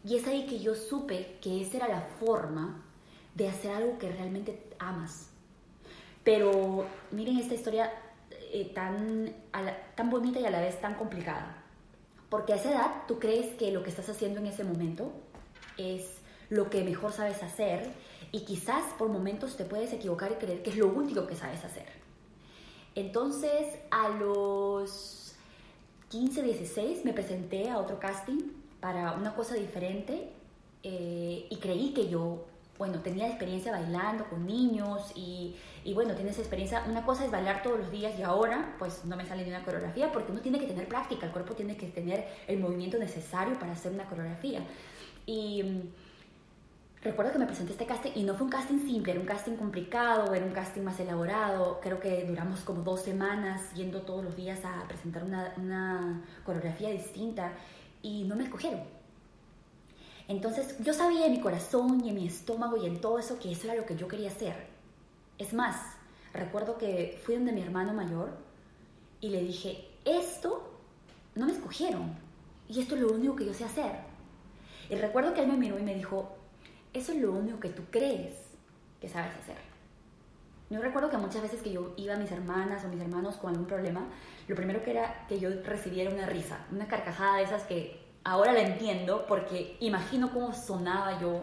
Y 0.04 0.16
es 0.16 0.28
ahí 0.28 0.46
que 0.46 0.60
yo 0.60 0.76
supe 0.76 1.38
que 1.42 1.62
esa 1.62 1.78
era 1.78 1.88
la 1.88 2.02
forma 2.02 2.84
de 3.36 3.48
hacer 3.48 3.72
algo 3.72 3.98
que 3.98 4.10
realmente 4.12 4.62
amas. 4.80 5.30
Pero 6.24 6.86
miren 7.12 7.38
esta 7.38 7.56
historia 7.56 7.92
eh, 8.52 8.72
tan, 8.74 9.34
tan 9.96 10.10
bonita 10.10 10.40
y 10.40 10.46
a 10.46 10.52
la 10.52 10.62
vez 10.62 10.80
tan 10.82 10.96
complicada. 10.96 11.64
Porque 12.30 12.54
a 12.54 12.56
esa 12.56 12.72
edad 12.72 13.04
tú 13.08 13.20
crees 13.20 13.56
que 13.56 13.72
lo 13.72 13.84
que 13.84 13.90
estás 13.90 14.10
haciendo 14.10 14.40
en 14.40 14.48
ese 14.48 14.64
momento 14.64 15.12
es 15.78 16.18
lo 16.50 16.70
que 16.70 16.84
mejor 16.84 17.12
sabes 17.12 17.42
hacer 17.44 17.92
y 18.32 18.42
quizás 18.46 18.84
por 18.98 19.10
momentos 19.10 19.56
te 19.56 19.66
puedes 19.66 19.94
equivocar 19.94 20.32
y 20.32 20.36
creer 20.36 20.64
que 20.64 20.72
es 20.72 20.78
lo 20.78 20.88
único 20.88 21.28
que 21.28 21.36
sabes 21.36 21.64
hacer. 21.64 21.88
Entonces 22.96 23.68
a 23.92 24.10
los 24.10 25.36
15, 26.10 26.44
16 26.44 27.06
me 27.06 27.14
presenté 27.14 27.70
a 27.70 27.78
otro 27.78 28.00
casting 28.00 28.59
para 28.80 29.14
una 29.14 29.36
cosa 29.36 29.56
diferente 29.56 30.32
eh, 30.84 31.48
y 31.50 31.56
creí 31.58 31.94
que 31.94 32.08
yo, 32.10 32.46
bueno, 32.78 33.00
tenía 33.00 33.28
experiencia 33.28 33.72
bailando 33.72 34.26
con 34.26 34.46
niños 34.46 35.12
y, 35.16 35.56
y, 35.84 35.94
bueno, 35.94 36.16
tienes 36.16 36.40
experiencia, 36.40 36.84
una 36.88 37.06
cosa 37.06 37.26
es 37.26 37.32
bailar 37.32 37.62
todos 37.62 37.80
los 37.80 37.92
días 37.92 38.18
y 38.18 38.22
ahora 38.22 38.76
pues 38.80 39.04
no 39.06 39.18
me 39.18 39.26
sale 39.26 39.44
ni 39.44 39.50
una 39.50 39.64
coreografía 39.64 40.12
porque 40.12 40.32
uno 40.32 40.42
tiene 40.42 40.60
que 40.60 40.68
tener 40.68 40.88
práctica, 40.88 41.26
el 41.26 41.32
cuerpo 41.34 41.54
tiene 41.56 41.76
que 41.76 41.88
tener 41.88 42.28
el 42.48 42.60
movimiento 42.60 42.98
necesario 42.98 43.60
para 43.60 43.74
hacer 43.74 43.92
una 43.92 44.06
coreografía. 44.06 44.62
Y 45.26 45.92
recuerdo 47.02 47.34
que 47.34 47.40
me 47.40 47.46
presenté 47.46 47.74
este 47.74 47.86
casting 47.86 48.12
y 48.16 48.24
no 48.24 48.36
fue 48.36 48.46
un 48.46 48.52
casting 48.52 48.80
simple, 48.80 49.12
era 49.12 49.22
un 49.22 49.28
casting 49.28 49.58
complicado, 49.58 50.34
era 50.34 50.46
un 50.46 50.54
casting 50.54 50.82
más 50.82 51.00
elaborado. 51.02 51.80
Creo 51.82 52.00
que 52.00 52.24
duramos 52.24 52.62
como 52.62 52.84
dos 52.84 53.02
semanas 53.02 53.74
yendo 53.74 54.02
todos 54.04 54.24
los 54.24 54.38
días 54.38 54.64
a 54.64 54.88
presentar 54.88 55.26
una, 55.26 55.54
una 55.58 56.24
coreografía 56.46 56.90
distinta 56.90 57.52
y 58.02 58.24
no 58.24 58.36
me 58.36 58.44
escogieron. 58.44 58.82
Entonces 60.28 60.78
yo 60.80 60.94
sabía 60.94 61.26
en 61.26 61.32
mi 61.32 61.42
corazón 61.42 62.04
y 62.06 62.10
en 62.10 62.16
mi 62.16 62.28
estómago 62.28 62.78
y 62.78 62.86
en 62.86 63.02
todo 63.02 63.18
eso 63.18 63.40
que 63.40 63.52
eso 63.52 63.66
era 63.66 63.76
lo 63.76 63.86
que 63.86 63.96
yo 63.96 64.08
quería 64.08 64.30
hacer. 64.30 64.68
Es 65.38 65.54
más, 65.54 65.76
recuerdo 66.34 66.78
que 66.78 67.20
fui 67.24 67.36
donde 67.36 67.52
mi 67.52 67.62
hermano 67.62 67.94
mayor 67.94 68.38
y 69.22 69.30
le 69.30 69.42
dije, 69.42 69.88
esto 70.06 70.70
no 71.36 71.46
me 71.46 71.54
escogieron. 71.54 72.16
y 72.68 72.80
esto 72.80 72.94
es 72.94 73.02
lo 73.02 73.12
único 73.12 73.36
que 73.36 73.46
yo 73.46 73.54
sé 73.54 73.66
hacer. 73.66 73.92
Y 74.90 74.96
recuerdo 74.96 75.34
que 75.34 75.42
él 75.42 75.48
me 75.48 75.58
miró 75.58 75.80
y 75.80 75.84
me 75.84 75.96
dijo, 75.96 76.38
eso 76.94 77.12
es 77.12 77.20
lo 77.20 77.32
único 77.32 77.60
que 77.60 77.70
tú 77.70 77.84
crees 77.90 78.36
que 79.02 79.10
sabes 79.10 79.36
hacer. 79.36 79.69
Yo 80.70 80.80
recuerdo 80.80 81.10
que 81.10 81.18
muchas 81.18 81.42
veces 81.42 81.62
que 81.62 81.72
yo 81.72 81.94
iba 81.98 82.14
a 82.14 82.18
mis 82.18 82.32
hermanas 82.32 82.86
o 82.86 82.90
mis 82.90 83.02
hermanos 83.02 83.38
con 83.38 83.52
algún 83.52 83.66
problema, 83.66 84.08
lo 84.48 84.56
primero 84.56 84.84
que 84.84 84.92
era 84.92 85.26
que 85.28 85.40
yo 85.40 85.50
recibiera 85.64 86.12
una 86.12 86.28
risa, 86.28 86.66
una 86.72 86.88
carcajada 86.88 87.38
de 87.38 87.44
esas 87.44 87.64
que 87.64 88.00
ahora 88.24 88.54
la 88.54 88.62
entiendo 88.62 89.26
porque 89.28 89.78
imagino 89.80 90.32
cómo 90.32 90.54
sonaba 90.54 91.20
yo 91.20 91.42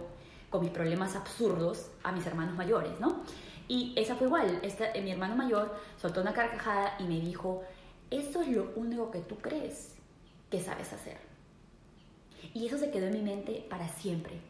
con 0.49 0.62
mis 0.62 0.71
problemas 0.71 1.16
absurdos 1.16 1.90
a 2.04 2.12
mis 2.12 2.25
hermanos 2.25 2.54
mayores, 2.54 3.00
¿no? 3.00 3.23
Y 3.68 3.95
esa 3.97 4.14
fue 4.14 4.28
igual, 4.28 4.61
esta, 4.62 4.92
mi 5.02 5.11
hermano 5.11 5.35
mayor 5.35 5.75
soltó 6.00 6.21
una 6.21 6.33
carcajada 6.33 6.95
y 7.00 7.04
me 7.04 7.18
dijo, 7.18 7.64
eso 8.11 8.40
es 8.40 8.49
lo 8.49 8.73
único 8.76 9.11
que 9.11 9.21
tú 9.21 9.38
crees 9.38 9.97
que 10.50 10.61
sabes 10.61 10.92
hacer. 10.92 11.18
Y 12.54 12.66
eso 12.66 12.78
se 12.78 12.92
quedó 12.92 13.06
en 13.06 13.14
mi 13.14 13.23
mente 13.23 13.66
para 13.68 13.88
siempre, 13.88 14.40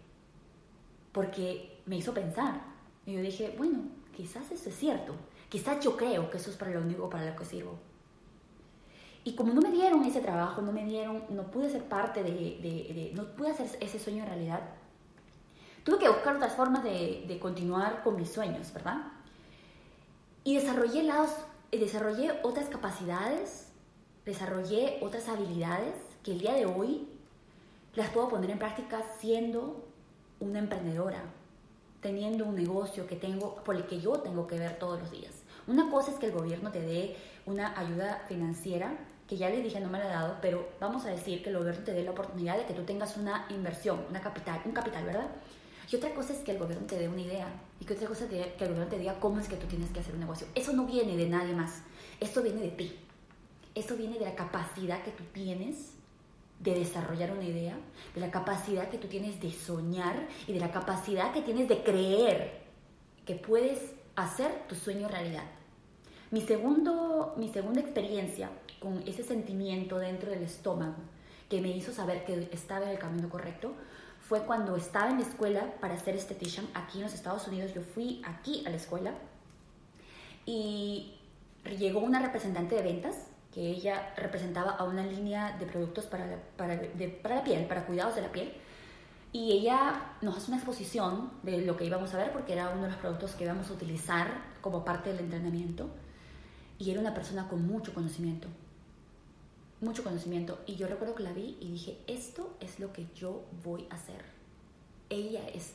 porque 1.13 1.81
me 1.87 1.97
hizo 1.97 2.13
pensar. 2.13 2.61
Y 3.07 3.15
yo 3.15 3.23
dije, 3.23 3.55
bueno, 3.57 3.96
quizás 4.17 4.51
eso 4.51 4.71
es 4.71 4.77
cierto, 4.77 5.15
quizás 5.51 5.85
yo 5.85 5.97
creo 5.97 6.31
que 6.31 6.39
eso 6.39 6.51
es 6.51 6.57
para 6.57 6.71
lo 6.71 6.81
único 6.81 7.11
para 7.11 7.31
lo 7.31 7.37
que 7.37 7.45
sirvo. 7.45 7.79
Y 9.25 9.35
como 9.35 9.53
no 9.53 9.61
me 9.61 9.71
dieron 9.71 10.05
ese 10.05 10.21
trabajo, 10.21 10.63
no 10.63 10.73
me 10.73 10.85
dieron, 10.85 11.25
no 11.31 11.51
pude 11.51 11.69
ser 11.69 11.83
parte 11.85 12.23
de, 12.23 12.31
de, 12.31 13.13
no 13.15 13.25
pude 13.37 13.51
hacer 13.51 13.67
ese 13.81 13.99
sueño 13.99 14.23
en 14.23 14.29
realidad, 14.29 14.61
tuve 15.85 15.99
que 15.99 16.09
buscar 16.09 16.37
otras 16.37 16.55
formas 16.55 16.83
de, 16.83 17.25
de 17.29 17.39
continuar 17.39 18.03
con 18.03 18.17
mis 18.17 18.33
sueños, 18.33 18.73
¿verdad? 18.73 19.13
Y 20.45 20.55
desarrollé, 20.55 21.03
lados, 21.03 21.31
desarrollé 21.73 22.41
otras 22.43 22.69
capacidades, 22.69 23.69
desarrollé 24.25 24.99
otras 25.03 25.29
habilidades 25.29 25.95
que 26.23 26.33
el 26.33 26.39
día 26.39 26.55
de 26.55 26.67
hoy 26.67 27.09
las 27.95 28.11
puedo 28.11 28.29
poner 28.29 28.51
en 28.51 28.59
práctica 28.59 29.03
siendo 29.19 29.85
una 30.41 30.59
emprendedora, 30.59 31.23
teniendo 32.07 32.45
un 32.45 32.55
negocio 32.55 33.05
que 33.05 33.17
tengo, 33.17 33.57
por 33.65 33.75
el 33.75 33.85
que 33.85 34.01
yo 34.01 34.13
tengo 34.21 34.47
que 34.47 34.57
ver 34.61 34.79
todos 34.79 35.01
los 35.01 35.11
días. 35.11 35.33
Una 35.67 35.91
cosa 35.91 36.13
es 36.13 36.19
que 36.19 36.27
el 36.27 36.33
gobierno 36.33 36.71
te 36.71 36.81
dé 36.81 37.17
una 37.47 37.77
ayuda 37.77 38.25
financiera 38.29 38.97
que 39.27 39.37
ya 39.37 39.51
les 39.51 39.65
dije 39.65 39.81
no 39.81 39.89
me 39.89 39.99
la 39.99 40.05
ha 40.05 40.23
dado, 40.23 40.37
pero 40.41 40.69
vamos 40.79 41.05
a 41.05 41.11
decir 41.11 41.43
que 41.43 41.51
el 41.51 41.59
gobierno 41.59 41.83
te 41.83 41.93
dé 41.93 42.05
la 42.05 42.13
oportunidad 42.13 42.59
de 42.59 42.65
que 42.65 42.75
tú 42.75 42.85
tengas 42.85 43.17
una 43.17 43.47
inversión, 43.51 43.99
una 44.09 44.21
capital, 44.21 44.61
un 44.65 44.71
capital, 44.71 45.05
¿verdad? 45.05 45.27
Y 45.91 45.97
otra 45.97 46.15
cosa 46.15 46.33
es 46.33 46.39
que 46.45 46.53
el 46.53 46.59
gobierno 46.59 46.87
te 46.87 46.97
dé 46.97 47.09
una 47.09 47.23
idea 47.23 47.49
y 47.81 47.85
que 47.85 47.95
otra 47.95 48.07
cosa 48.07 48.27
es 48.27 48.31
que 48.31 48.65
el 48.65 48.71
gobierno 48.71 48.87
te 48.87 49.01
diga 49.01 49.19
cómo 49.19 49.41
es 49.41 49.49
que 49.49 49.57
tú 49.57 49.67
tienes 49.67 49.91
que 49.91 49.99
hacer 49.99 50.15
un 50.15 50.21
negocio. 50.21 50.47
Eso 50.55 50.73
no 50.75 50.87
viene 50.87 51.17
de 51.17 51.29
nadie 51.29 51.55
más, 51.55 51.83
esto 52.21 52.41
viene 52.41 52.61
de 52.61 52.71
ti. 52.71 52.97
Eso 53.75 53.97
viene 53.97 54.17
de 54.17 54.27
la 54.27 54.37
capacidad 54.37 55.03
que 55.03 55.11
tú 55.11 55.25
tienes 55.33 55.96
de 56.61 56.75
desarrollar 56.75 57.33
una 57.33 57.45
idea, 57.45 57.77
de 58.15 58.21
la 58.21 58.31
capacidad 58.31 58.89
que 58.89 58.99
tú 58.99 59.09
tienes 59.09 59.41
de 59.41 59.53
soñar 59.53 60.29
y 60.47 60.53
de 60.53 60.61
la 60.61 60.73
capacidad 60.73 61.33
que 61.33 61.43
tienes 61.43 61.69
de 61.69 61.83
creer 61.83 62.63
que 63.25 63.35
puedes 63.35 63.95
hacer 64.15 64.67
tu 64.69 64.75
sueño 64.75 65.09
realidad. 65.09 65.45
Mi, 66.31 66.41
segundo, 66.41 67.35
mi 67.37 67.49
segunda 67.49 67.81
experiencia 67.81 68.51
con 68.81 69.03
ese 69.07 69.23
sentimiento 69.23 69.99
dentro 69.99 70.31
del 70.31 70.43
estómago 70.43 70.97
que 71.49 71.61
me 71.61 71.69
hizo 71.69 71.93
saber 71.93 72.25
que 72.25 72.49
estaba 72.53 72.87
en 72.87 72.93
el 72.93 72.99
camino 72.99 73.29
correcto, 73.29 73.73
fue 74.21 74.41
cuando 74.41 74.75
estaba 74.77 75.11
en 75.11 75.21
la 75.21 75.27
escuela 75.27 75.75
para 75.81 75.97
ser 75.99 76.17
estetician 76.17 76.67
aquí 76.75 76.99
en 76.99 77.05
los 77.05 77.15
Estados 77.15 77.47
Unidos. 77.47 77.73
Yo 77.75 77.83
fui 77.83 78.21
aquí 78.25 78.65
a 78.67 78.71
la 78.71 78.77
escuela 78.77 79.15
y 80.45 81.15
llegó 81.79 82.01
una 82.01 82.21
representante 82.21 82.75
de 82.75 82.83
ventas 82.83 83.29
que 83.57 83.71
ella 83.71 84.13
representaba 84.19 84.73
a 84.73 84.85
una 84.85 85.03
línea 85.03 85.57
de 85.57 85.65
productos 85.65 86.05
para 86.05 86.27
la, 86.27 86.37
para, 86.59 86.79
para 87.23 87.37
la 87.37 87.43
piel, 87.43 87.65
para 87.65 87.87
cuidados 87.87 88.15
de 88.15 88.21
la 88.21 88.31
piel. 88.31 88.53
Y 89.33 89.53
ella 89.53 90.13
nos 90.21 90.37
hace 90.37 90.49
una 90.49 90.59
exposición 90.59 91.31
de 91.43 91.63
lo 91.63 91.75
que 91.75 91.87
íbamos 91.87 92.13
a 92.13 92.19
ver 92.19 92.33
porque 92.33 92.53
era 92.53 92.69
uno 92.69 92.83
de 92.83 92.89
los 92.89 92.99
productos 92.99 93.33
que 93.33 93.45
íbamos 93.45 93.71
a 93.71 93.73
utilizar 93.73 94.29
como 94.61 94.85
parte 94.85 95.09
del 95.11 95.21
entrenamiento. 95.21 95.89
Y 96.79 96.91
era 96.91 97.01
una 97.01 97.15
persona 97.15 97.49
con 97.49 97.67
mucho 97.67 97.95
conocimiento 97.95 98.49
mucho 99.81 100.03
conocimiento. 100.05 100.59
Y 100.67 100.77
yo 100.77 100.87
recuerdo 100.87 101.15
que 101.15 101.23
la 101.23 101.33
vi 101.33 101.57
y 101.61 101.71
dije, 101.71 101.99
esto 102.07 102.57
es 102.61 102.79
lo 102.81 102.93
que 102.93 103.07
yo 103.15 103.45
voy 103.65 103.87
a 103.91 103.95
hacer. 103.95 104.23
Ella 105.09 105.47
es 105.49 105.73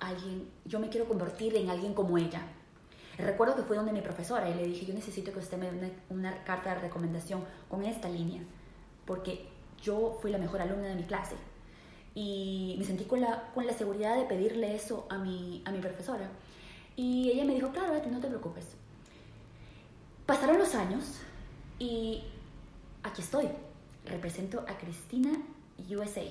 alguien, 0.00 0.48
yo 0.64 0.78
me 0.78 0.88
quiero 0.88 1.08
convertir 1.08 1.56
en 1.56 1.70
alguien 1.70 1.94
como 1.94 2.18
ella. 2.18 2.42
Recuerdo 3.18 3.56
que 3.56 3.62
fue 3.62 3.76
donde 3.76 3.92
mi 3.92 4.02
profesora 4.02 4.48
y 4.48 4.54
le 4.54 4.66
dije, 4.66 4.84
yo 4.84 4.94
necesito 4.94 5.32
que 5.32 5.38
usted 5.38 5.56
me 5.56 5.70
dé 5.70 5.92
una, 6.10 6.44
carta 6.44 6.74
de 6.74 6.80
recomendación 6.80 7.44
con 7.68 7.84
esta 7.84 8.08
línea, 8.08 8.42
porque 9.06 9.48
yo 9.82 10.18
fui 10.20 10.30
la 10.30 10.38
mejor 10.38 10.60
alumna 10.60 10.88
de 10.88 10.96
mi 10.96 11.04
clase. 11.04 11.34
Y 12.14 12.76
me 12.78 12.84
sentí 12.84 13.04
con 13.04 13.20
la, 13.20 13.50
con 13.54 13.66
la 13.66 13.72
seguridad 13.72 14.16
de 14.16 14.24
pedirle 14.24 14.74
eso 14.74 15.06
a 15.08 15.18
mi, 15.18 15.62
a 15.64 15.70
mi 15.70 15.78
profesora. 15.78 16.28
Y 16.94 17.30
ella 17.30 17.44
me 17.44 17.54
dijo, 17.54 17.70
claro, 17.70 17.94
no 18.10 18.20
te 18.20 18.28
preocupes. 18.28 18.74
Pasaron 20.26 20.58
los 20.58 20.74
años 20.74 21.20
y 21.78 22.22
aquí 23.02 23.22
estoy. 23.22 23.48
Represento 24.04 24.60
a 24.68 24.78
Cristina 24.78 25.30
USA 25.90 26.22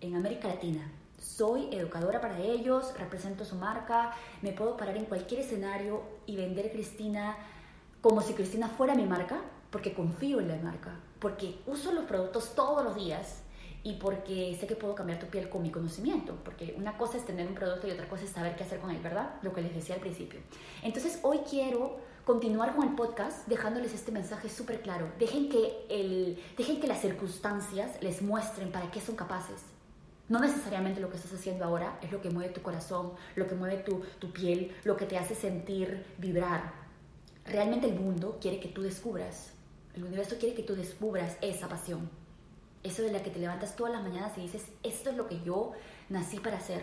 en 0.00 0.16
América 0.16 0.48
Latina. 0.48 0.90
Soy 1.22 1.68
educadora 1.70 2.20
para 2.20 2.40
ellos, 2.40 2.92
represento 2.98 3.44
su 3.44 3.54
marca, 3.54 4.12
me 4.42 4.50
puedo 4.50 4.76
parar 4.76 4.96
en 4.96 5.04
cualquier 5.04 5.42
escenario 5.42 6.02
y 6.26 6.36
vender 6.36 6.72
Cristina 6.72 7.36
como 8.00 8.20
si 8.20 8.34
Cristina 8.34 8.68
fuera 8.68 8.96
mi 8.96 9.04
marca, 9.04 9.40
porque 9.70 9.94
confío 9.94 10.40
en 10.40 10.48
la 10.48 10.56
marca, 10.56 10.98
porque 11.20 11.60
uso 11.66 11.92
los 11.92 12.06
productos 12.06 12.56
todos 12.56 12.82
los 12.82 12.96
días 12.96 13.42
y 13.84 13.94
porque 13.94 14.56
sé 14.58 14.66
que 14.66 14.74
puedo 14.74 14.96
cambiar 14.96 15.20
tu 15.20 15.26
piel 15.26 15.48
con 15.48 15.62
mi 15.62 15.70
conocimiento, 15.70 16.36
porque 16.44 16.74
una 16.76 16.98
cosa 16.98 17.18
es 17.18 17.24
tener 17.24 17.46
un 17.46 17.54
producto 17.54 17.86
y 17.86 17.92
otra 17.92 18.08
cosa 18.08 18.24
es 18.24 18.30
saber 18.30 18.56
qué 18.56 18.64
hacer 18.64 18.80
con 18.80 18.90
él, 18.90 19.00
¿verdad? 19.00 19.34
Lo 19.42 19.52
que 19.52 19.62
les 19.62 19.72
decía 19.72 19.94
al 19.94 20.00
principio. 20.00 20.40
Entonces 20.82 21.20
hoy 21.22 21.38
quiero 21.48 21.98
continuar 22.24 22.74
con 22.74 22.88
el 22.88 22.96
podcast 22.96 23.46
dejándoles 23.46 23.94
este 23.94 24.10
mensaje 24.10 24.48
súper 24.48 24.82
claro. 24.82 25.12
Dejen 25.20 25.48
que, 25.48 25.86
el, 25.88 26.42
dejen 26.56 26.80
que 26.80 26.88
las 26.88 27.00
circunstancias 27.00 27.92
les 28.00 28.22
muestren 28.22 28.72
para 28.72 28.90
qué 28.90 29.00
son 29.00 29.14
capaces. 29.14 29.71
No 30.28 30.38
necesariamente 30.38 31.00
lo 31.00 31.10
que 31.10 31.16
estás 31.16 31.34
haciendo 31.34 31.64
ahora 31.64 31.98
es 32.02 32.12
lo 32.12 32.22
que 32.22 32.30
mueve 32.30 32.52
tu 32.52 32.62
corazón, 32.62 33.12
lo 33.36 33.46
que 33.46 33.54
mueve 33.54 33.78
tu, 33.78 34.02
tu 34.18 34.32
piel, 34.32 34.74
lo 34.84 34.96
que 34.96 35.06
te 35.06 35.18
hace 35.18 35.34
sentir 35.34 36.04
vibrar. 36.18 36.72
Realmente 37.44 37.88
el 37.88 37.98
mundo 37.98 38.38
quiere 38.40 38.60
que 38.60 38.68
tú 38.68 38.82
descubras, 38.82 39.52
el 39.94 40.04
universo 40.04 40.36
quiere 40.38 40.54
que 40.54 40.62
tú 40.62 40.74
descubras 40.74 41.36
esa 41.42 41.68
pasión. 41.68 42.08
Eso 42.82 43.02
de 43.02 43.12
la 43.12 43.22
que 43.22 43.30
te 43.30 43.38
levantas 43.38 43.76
todas 43.76 43.92
las 43.92 44.02
mañanas 44.02 44.36
y 44.38 44.42
dices, 44.42 44.64
esto 44.82 45.10
es 45.10 45.16
lo 45.16 45.26
que 45.26 45.40
yo 45.42 45.72
nací 46.08 46.38
para 46.38 46.56
hacer. 46.56 46.82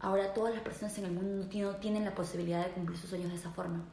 Ahora 0.00 0.34
todas 0.34 0.54
las 0.54 0.62
personas 0.62 0.96
en 0.98 1.06
el 1.06 1.12
mundo 1.12 1.48
no 1.52 1.76
tienen 1.76 2.04
la 2.04 2.14
posibilidad 2.14 2.64
de 2.64 2.72
cumplir 2.72 2.98
sus 2.98 3.10
sueños 3.10 3.30
de 3.30 3.36
esa 3.36 3.50
forma. 3.50 3.84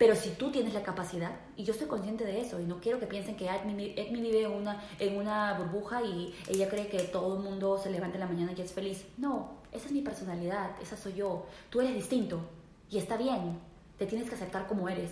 Pero 0.00 0.16
si 0.16 0.30
tú 0.30 0.50
tienes 0.50 0.72
la 0.72 0.82
capacidad, 0.82 1.32
y 1.58 1.64
yo 1.64 1.74
estoy 1.74 1.86
consciente 1.86 2.24
de 2.24 2.40
eso, 2.40 2.58
y 2.58 2.64
no 2.64 2.80
quiero 2.80 2.98
que 2.98 3.06
piensen 3.06 3.36
que 3.36 3.50
Edmi, 3.50 3.94
vive 4.22 4.48
una, 4.48 4.82
en 4.98 5.18
una 5.18 5.52
burbuja 5.58 6.00
y 6.00 6.34
ella 6.48 6.70
cree 6.70 6.88
que 6.88 7.00
todo 7.00 7.36
el 7.36 7.42
mundo 7.42 7.76
se 7.76 7.90
levanta 7.90 8.16
en 8.16 8.20
la 8.20 8.26
mañana 8.26 8.52
y 8.56 8.62
es 8.62 8.72
feliz. 8.72 9.04
No, 9.18 9.50
esa 9.72 9.88
es 9.88 9.92
mi 9.92 10.00
personalidad, 10.00 10.70
esa 10.80 10.96
soy 10.96 11.12
yo. 11.12 11.44
Tú 11.68 11.82
eres 11.82 11.94
distinto 11.94 12.40
y 12.88 12.96
está 12.96 13.18
bien, 13.18 13.58
te 13.98 14.06
tienes 14.06 14.26
que 14.26 14.36
aceptar 14.36 14.66
como 14.66 14.88
eres. 14.88 15.10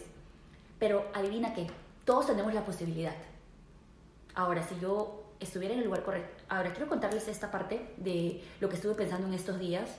Pero 0.78 1.04
adivina 1.12 1.52
que 1.52 1.66
todos 2.06 2.26
tenemos 2.26 2.54
la 2.54 2.64
posibilidad. 2.64 3.16
Ahora, 4.34 4.66
si 4.66 4.80
yo 4.80 5.22
estuviera 5.38 5.74
en 5.74 5.80
el 5.80 5.84
lugar 5.84 6.02
correcto, 6.02 6.42
ahora 6.48 6.72
quiero 6.72 6.88
contarles 6.88 7.28
esta 7.28 7.50
parte 7.50 7.92
de 7.98 8.42
lo 8.58 8.70
que 8.70 8.76
estuve 8.76 8.94
pensando 8.94 9.26
en 9.26 9.34
estos 9.34 9.58
días, 9.58 9.90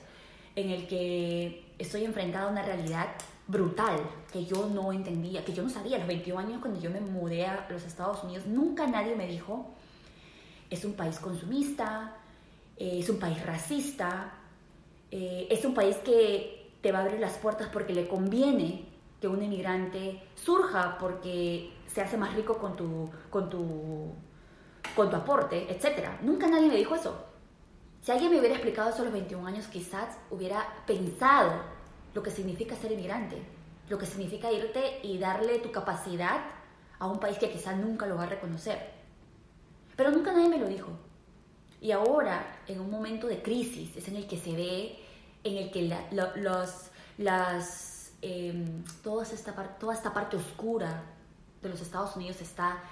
en 0.56 0.70
el 0.70 0.86
que 0.86 1.72
estoy 1.78 2.04
enfrentada 2.04 2.48
a 2.48 2.50
una 2.50 2.62
realidad 2.62 3.08
brutal 3.46 3.98
que 4.32 4.44
yo 4.44 4.68
no 4.68 4.92
entendía, 4.92 5.44
que 5.44 5.52
yo 5.52 5.62
no 5.62 5.70
sabía. 5.70 5.96
A 5.96 5.98
los 6.00 6.08
21 6.08 6.38
años 6.38 6.60
cuando 6.60 6.80
yo 6.80 6.90
me 6.90 7.00
mudé 7.00 7.46
a 7.46 7.66
los 7.68 7.84
Estados 7.84 8.22
Unidos, 8.22 8.46
nunca 8.46 8.86
nadie 8.86 9.16
me 9.16 9.26
dijo, 9.26 9.70
es 10.68 10.84
un 10.84 10.94
país 10.94 11.18
consumista, 11.18 12.16
eh, 12.76 12.98
es 13.00 13.08
un 13.08 13.18
país 13.18 13.44
racista, 13.44 14.32
eh, 15.10 15.48
es 15.50 15.64
un 15.64 15.74
país 15.74 15.96
que 15.96 16.70
te 16.80 16.92
va 16.92 17.00
a 17.00 17.02
abrir 17.02 17.20
las 17.20 17.36
puertas 17.38 17.68
porque 17.72 17.92
le 17.92 18.06
conviene 18.06 18.86
que 19.20 19.28
un 19.28 19.42
inmigrante 19.42 20.22
surja 20.34 20.96
porque 20.98 21.72
se 21.86 22.00
hace 22.00 22.16
más 22.16 22.34
rico 22.34 22.56
con 22.56 22.76
tu, 22.76 23.10
con 23.28 23.50
tu, 23.50 24.12
con 24.94 25.10
tu 25.10 25.16
aporte, 25.16 25.70
etc. 25.70 26.08
Nunca 26.22 26.46
nadie 26.46 26.68
me 26.68 26.76
dijo 26.76 26.94
eso. 26.94 27.29
Si 28.02 28.10
alguien 28.10 28.30
me 28.30 28.38
hubiera 28.38 28.54
explicado 28.54 28.90
eso 28.90 29.02
a 29.02 29.04
los 29.04 29.12
21 29.12 29.46
años, 29.46 29.66
quizás 29.66 30.16
hubiera 30.30 30.66
pensado 30.86 31.62
lo 32.14 32.22
que 32.22 32.30
significa 32.30 32.74
ser 32.76 32.92
inmigrante, 32.92 33.42
lo 33.88 33.98
que 33.98 34.06
significa 34.06 34.50
irte 34.50 35.00
y 35.02 35.18
darle 35.18 35.58
tu 35.58 35.70
capacidad 35.70 36.40
a 36.98 37.06
un 37.06 37.20
país 37.20 37.38
que 37.38 37.50
quizás 37.50 37.76
nunca 37.76 38.06
lo 38.06 38.16
va 38.16 38.24
a 38.24 38.26
reconocer. 38.26 38.78
Pero 39.96 40.10
nunca 40.10 40.32
nadie 40.32 40.48
me 40.48 40.58
lo 40.58 40.66
dijo. 40.66 40.90
Y 41.80 41.92
ahora, 41.92 42.60
en 42.66 42.80
un 42.80 42.90
momento 42.90 43.26
de 43.26 43.42
crisis, 43.42 43.96
es 43.96 44.08
en 44.08 44.16
el 44.16 44.26
que 44.26 44.38
se 44.38 44.54
ve, 44.54 44.98
en 45.44 45.56
el 45.56 45.70
que 45.70 45.94
los, 46.36 46.90
las, 47.18 48.12
em, 48.22 48.84
toda, 49.02 49.24
esta, 49.24 49.52
toda 49.78 49.94
esta 49.94 50.12
parte 50.12 50.36
oscura 50.36 51.02
de 51.62 51.68
los 51.68 51.80
Estados 51.80 52.16
Unidos 52.16 52.40
está 52.40 52.82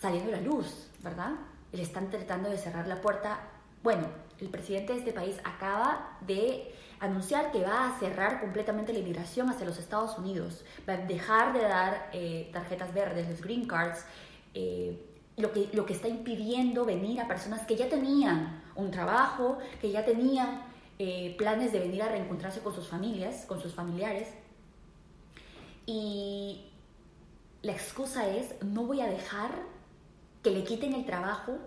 saliendo 0.00 0.32
a 0.32 0.36
la 0.36 0.42
luz, 0.42 0.88
¿verdad? 1.00 1.32
le 1.72 1.82
están 1.82 2.10
tratando 2.10 2.50
de 2.50 2.58
cerrar 2.58 2.86
la 2.86 3.00
puerta. 3.00 3.40
Bueno, 3.82 4.06
el 4.42 4.48
presidente 4.48 4.92
de 4.92 4.98
este 4.98 5.12
país 5.12 5.36
acaba 5.44 6.18
de 6.20 6.74
anunciar 6.98 7.52
que 7.52 7.62
va 7.62 7.86
a 7.86 7.98
cerrar 7.98 8.40
completamente 8.40 8.92
la 8.92 8.98
inmigración 8.98 9.48
hacia 9.48 9.64
los 9.64 9.78
Estados 9.78 10.18
Unidos, 10.18 10.64
va 10.88 10.94
a 10.94 10.96
dejar 10.98 11.52
de 11.52 11.62
dar 11.62 12.10
eh, 12.12 12.50
tarjetas 12.52 12.92
verdes, 12.92 13.28
los 13.28 13.40
green 13.40 13.66
cards, 13.66 14.04
eh, 14.54 15.00
lo, 15.36 15.52
que, 15.52 15.68
lo 15.72 15.86
que 15.86 15.94
está 15.94 16.08
impidiendo 16.08 16.84
venir 16.84 17.20
a 17.20 17.28
personas 17.28 17.66
que 17.66 17.76
ya 17.76 17.88
tenían 17.88 18.62
un 18.74 18.90
trabajo, 18.90 19.58
que 19.80 19.90
ya 19.90 20.04
tenían 20.04 20.62
eh, 20.98 21.34
planes 21.38 21.72
de 21.72 21.78
venir 21.78 22.02
a 22.02 22.08
reencontrarse 22.08 22.60
con 22.60 22.74
sus 22.74 22.88
familias, 22.88 23.44
con 23.46 23.60
sus 23.60 23.72
familiares. 23.74 24.28
Y 25.86 26.66
la 27.62 27.72
excusa 27.72 28.28
es, 28.28 28.54
no 28.62 28.84
voy 28.84 29.00
a 29.00 29.06
dejar 29.06 29.50
que 30.42 30.50
le 30.50 30.64
quiten 30.64 30.94
el 30.94 31.04
trabajo 31.04 31.58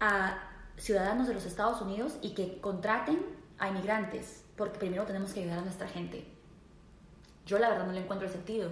a 0.00 0.49
ciudadanos 0.80 1.28
de 1.28 1.34
los 1.34 1.44
Estados 1.44 1.80
Unidos 1.82 2.16
y 2.22 2.30
que 2.30 2.58
contraten 2.60 3.20
a 3.58 3.68
inmigrantes, 3.68 4.44
porque 4.56 4.78
primero 4.78 5.04
tenemos 5.04 5.32
que 5.32 5.40
ayudar 5.40 5.58
a 5.58 5.62
nuestra 5.62 5.86
gente. 5.86 6.26
Yo 7.46 7.58
la 7.58 7.68
verdad 7.68 7.86
no 7.86 7.92
le 7.92 8.00
encuentro 8.00 8.26
el 8.26 8.32
sentido, 8.32 8.70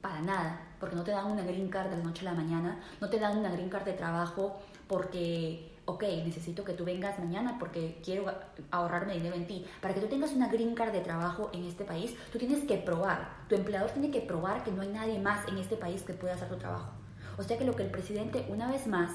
para 0.00 0.20
nada, 0.20 0.60
porque 0.78 0.94
no 0.94 1.02
te 1.02 1.10
dan 1.10 1.30
una 1.30 1.42
green 1.42 1.68
card 1.68 1.90
de 1.90 1.96
la 1.96 2.04
noche 2.04 2.26
a 2.26 2.32
la 2.32 2.38
mañana, 2.38 2.78
no 3.00 3.08
te 3.10 3.18
dan 3.18 3.38
una 3.38 3.50
green 3.50 3.68
card 3.68 3.84
de 3.84 3.94
trabajo 3.94 4.60
porque, 4.86 5.76
ok, 5.86 6.02
necesito 6.24 6.62
que 6.62 6.74
tú 6.74 6.84
vengas 6.84 7.18
mañana 7.18 7.56
porque 7.58 8.00
quiero 8.04 8.26
ahorrarme 8.70 9.14
dinero 9.14 9.34
en 9.34 9.46
ti. 9.46 9.66
Para 9.80 9.94
que 9.94 10.00
tú 10.00 10.06
tengas 10.06 10.32
una 10.32 10.48
green 10.48 10.74
card 10.74 10.92
de 10.92 11.00
trabajo 11.00 11.50
en 11.52 11.64
este 11.64 11.84
país, 11.84 12.14
tú 12.32 12.38
tienes 12.38 12.64
que 12.64 12.76
probar, 12.76 13.28
tu 13.48 13.56
empleador 13.56 13.90
tiene 13.90 14.10
que 14.10 14.20
probar 14.20 14.62
que 14.62 14.70
no 14.70 14.82
hay 14.82 14.88
nadie 14.88 15.18
más 15.18 15.48
en 15.48 15.58
este 15.58 15.76
país 15.76 16.02
que 16.02 16.12
pueda 16.12 16.34
hacer 16.34 16.48
tu 16.48 16.56
trabajo. 16.56 16.92
O 17.38 17.42
sea 17.42 17.58
que 17.58 17.64
lo 17.64 17.74
que 17.74 17.82
el 17.82 17.90
presidente 17.90 18.46
una 18.48 18.70
vez 18.70 18.86
más 18.86 19.10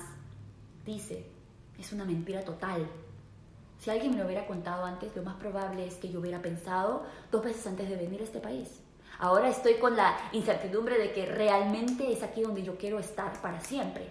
dice 0.86 1.39
es 1.80 1.92
una 1.94 2.06
mentira 2.06 2.42
total. 2.44 2.88
Si 3.80 3.90
alguien 3.90 4.12
me 4.12 4.20
lo 4.20 4.26
hubiera 4.26 4.46
contado 4.46 4.86
antes, 4.86 5.16
lo 5.16 5.24
más 5.24 5.36
probable 5.36 5.88
es 5.88 5.96
que 5.96 6.10
yo 6.10 6.20
hubiera 6.20 6.42
pensado 6.42 7.04
dos 7.32 7.44
veces 7.44 7.66
antes 7.66 7.90
de 7.90 7.96
venir 7.96 8.20
a 8.22 8.26
este 8.26 8.40
país. 8.40 8.82
Ahora 9.20 9.50
estoy 9.50 9.76
con 9.76 9.96
la 9.96 10.18
incertidumbre 10.34 10.98
de 10.98 11.12
que 11.12 11.26
realmente 11.26 12.12
es 12.12 12.24
aquí 12.24 12.42
donde 12.42 12.64
yo 12.64 12.78
quiero 12.78 13.00
estar 13.00 13.42
para 13.42 13.60
siempre. 13.62 14.10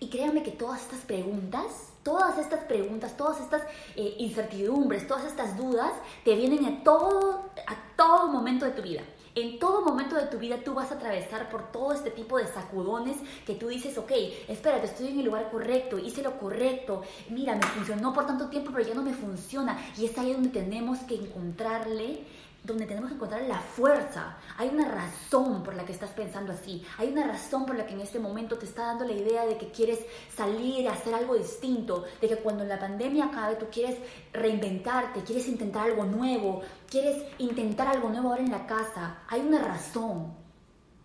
Y 0.00 0.08
créanme 0.08 0.42
que 0.42 0.50
todas 0.50 0.82
estas 0.82 1.00
preguntas, 1.00 1.92
todas 2.02 2.36
estas 2.38 2.64
preguntas, 2.64 3.16
todas 3.16 3.40
estas 3.40 3.62
eh, 3.94 4.16
incertidumbres, 4.18 5.06
todas 5.06 5.24
estas 5.24 5.56
dudas 5.56 5.92
te 6.24 6.34
vienen 6.34 6.64
a 6.64 6.82
todo, 6.82 7.50
a 7.66 7.96
todo 7.96 8.28
momento 8.28 8.64
de 8.64 8.72
tu 8.72 8.82
vida. 8.82 9.02
En 9.34 9.58
todo 9.58 9.80
momento 9.80 10.14
de 10.16 10.26
tu 10.26 10.38
vida 10.38 10.58
tú 10.62 10.74
vas 10.74 10.90
a 10.90 10.96
atravesar 10.96 11.48
por 11.48 11.72
todo 11.72 11.94
este 11.94 12.10
tipo 12.10 12.36
de 12.36 12.46
sacudones 12.46 13.16
que 13.46 13.54
tú 13.54 13.68
dices, 13.68 13.96
ok, 13.96 14.12
espérate, 14.46 14.86
estoy 14.86 15.08
en 15.08 15.20
el 15.20 15.24
lugar 15.24 15.50
correcto, 15.50 15.98
hice 15.98 16.22
lo 16.22 16.38
correcto, 16.38 17.00
mira, 17.30 17.54
me 17.54 17.62
funcionó 17.62 18.12
por 18.12 18.26
tanto 18.26 18.50
tiempo, 18.50 18.72
pero 18.74 18.86
ya 18.86 18.94
no 18.94 19.02
me 19.02 19.14
funciona. 19.14 19.78
Y 19.96 20.04
es 20.04 20.18
ahí 20.18 20.34
donde 20.34 20.50
tenemos 20.50 20.98
que 21.00 21.14
encontrarle 21.14 22.24
donde 22.64 22.86
tenemos 22.86 23.10
que 23.10 23.16
encontrar 23.16 23.42
la 23.42 23.58
fuerza. 23.58 24.36
Hay 24.56 24.68
una 24.68 24.88
razón 24.88 25.62
por 25.62 25.74
la 25.74 25.84
que 25.84 25.92
estás 25.92 26.10
pensando 26.10 26.52
así. 26.52 26.84
Hay 26.98 27.08
una 27.08 27.26
razón 27.26 27.66
por 27.66 27.76
la 27.76 27.86
que 27.86 27.94
en 27.94 28.00
este 28.00 28.20
momento 28.20 28.56
te 28.56 28.66
está 28.66 28.86
dando 28.86 29.04
la 29.04 29.12
idea 29.12 29.44
de 29.46 29.58
que 29.58 29.70
quieres 29.70 29.98
salir, 30.34 30.88
a 30.88 30.92
hacer 30.92 31.14
algo 31.14 31.34
distinto, 31.34 32.04
de 32.20 32.28
que 32.28 32.36
cuando 32.36 32.64
la 32.64 32.78
pandemia 32.78 33.26
acabe 33.26 33.56
tú 33.56 33.66
quieres 33.70 33.98
reinventarte, 34.32 35.22
quieres 35.22 35.48
intentar 35.48 35.90
algo 35.90 36.04
nuevo, 36.04 36.62
quieres 36.88 37.24
intentar 37.38 37.88
algo 37.88 38.10
nuevo 38.10 38.28
ahora 38.28 38.42
en 38.42 38.52
la 38.52 38.66
casa. 38.66 39.18
Hay 39.28 39.40
una 39.40 39.58
razón. 39.58 40.34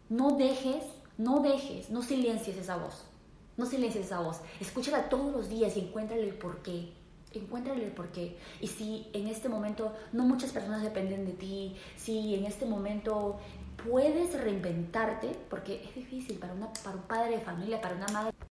No 0.09 0.37
dejes, 0.37 0.83
no 1.17 1.39
dejes, 1.39 1.89
no 1.89 2.03
silencies 2.03 2.57
esa 2.57 2.77
voz. 2.77 3.05
No 3.57 3.65
silencies 3.65 4.05
esa 4.05 4.19
voz. 4.19 4.41
Escúchala 4.59 5.09
todos 5.09 5.31
los 5.31 5.49
días 5.49 5.75
y 5.75 5.79
encuéntrale 5.79 6.23
el 6.23 6.35
porqué 6.35 6.96
encuéntrale 7.33 7.83
el 7.85 7.91
porqué. 7.91 8.37
Y 8.61 8.67
si 8.67 9.07
en 9.13 9.27
este 9.27 9.49
momento 9.49 9.93
no 10.13 10.23
muchas 10.23 10.51
personas 10.51 10.81
dependen 10.81 11.25
de 11.25 11.33
ti, 11.33 11.75
si 11.95 12.35
en 12.35 12.45
este 12.45 12.65
momento 12.65 13.37
puedes 13.89 14.39
reinventarte, 14.39 15.31
porque 15.49 15.83
es 15.83 15.95
difícil 15.95 16.37
para, 16.37 16.53
una, 16.53 16.71
para 16.83 16.95
un 16.95 17.03
padre 17.03 17.37
de 17.37 17.41
familia, 17.41 17.81
para 17.81 17.95
una 17.95 18.07
madre. 18.07 18.37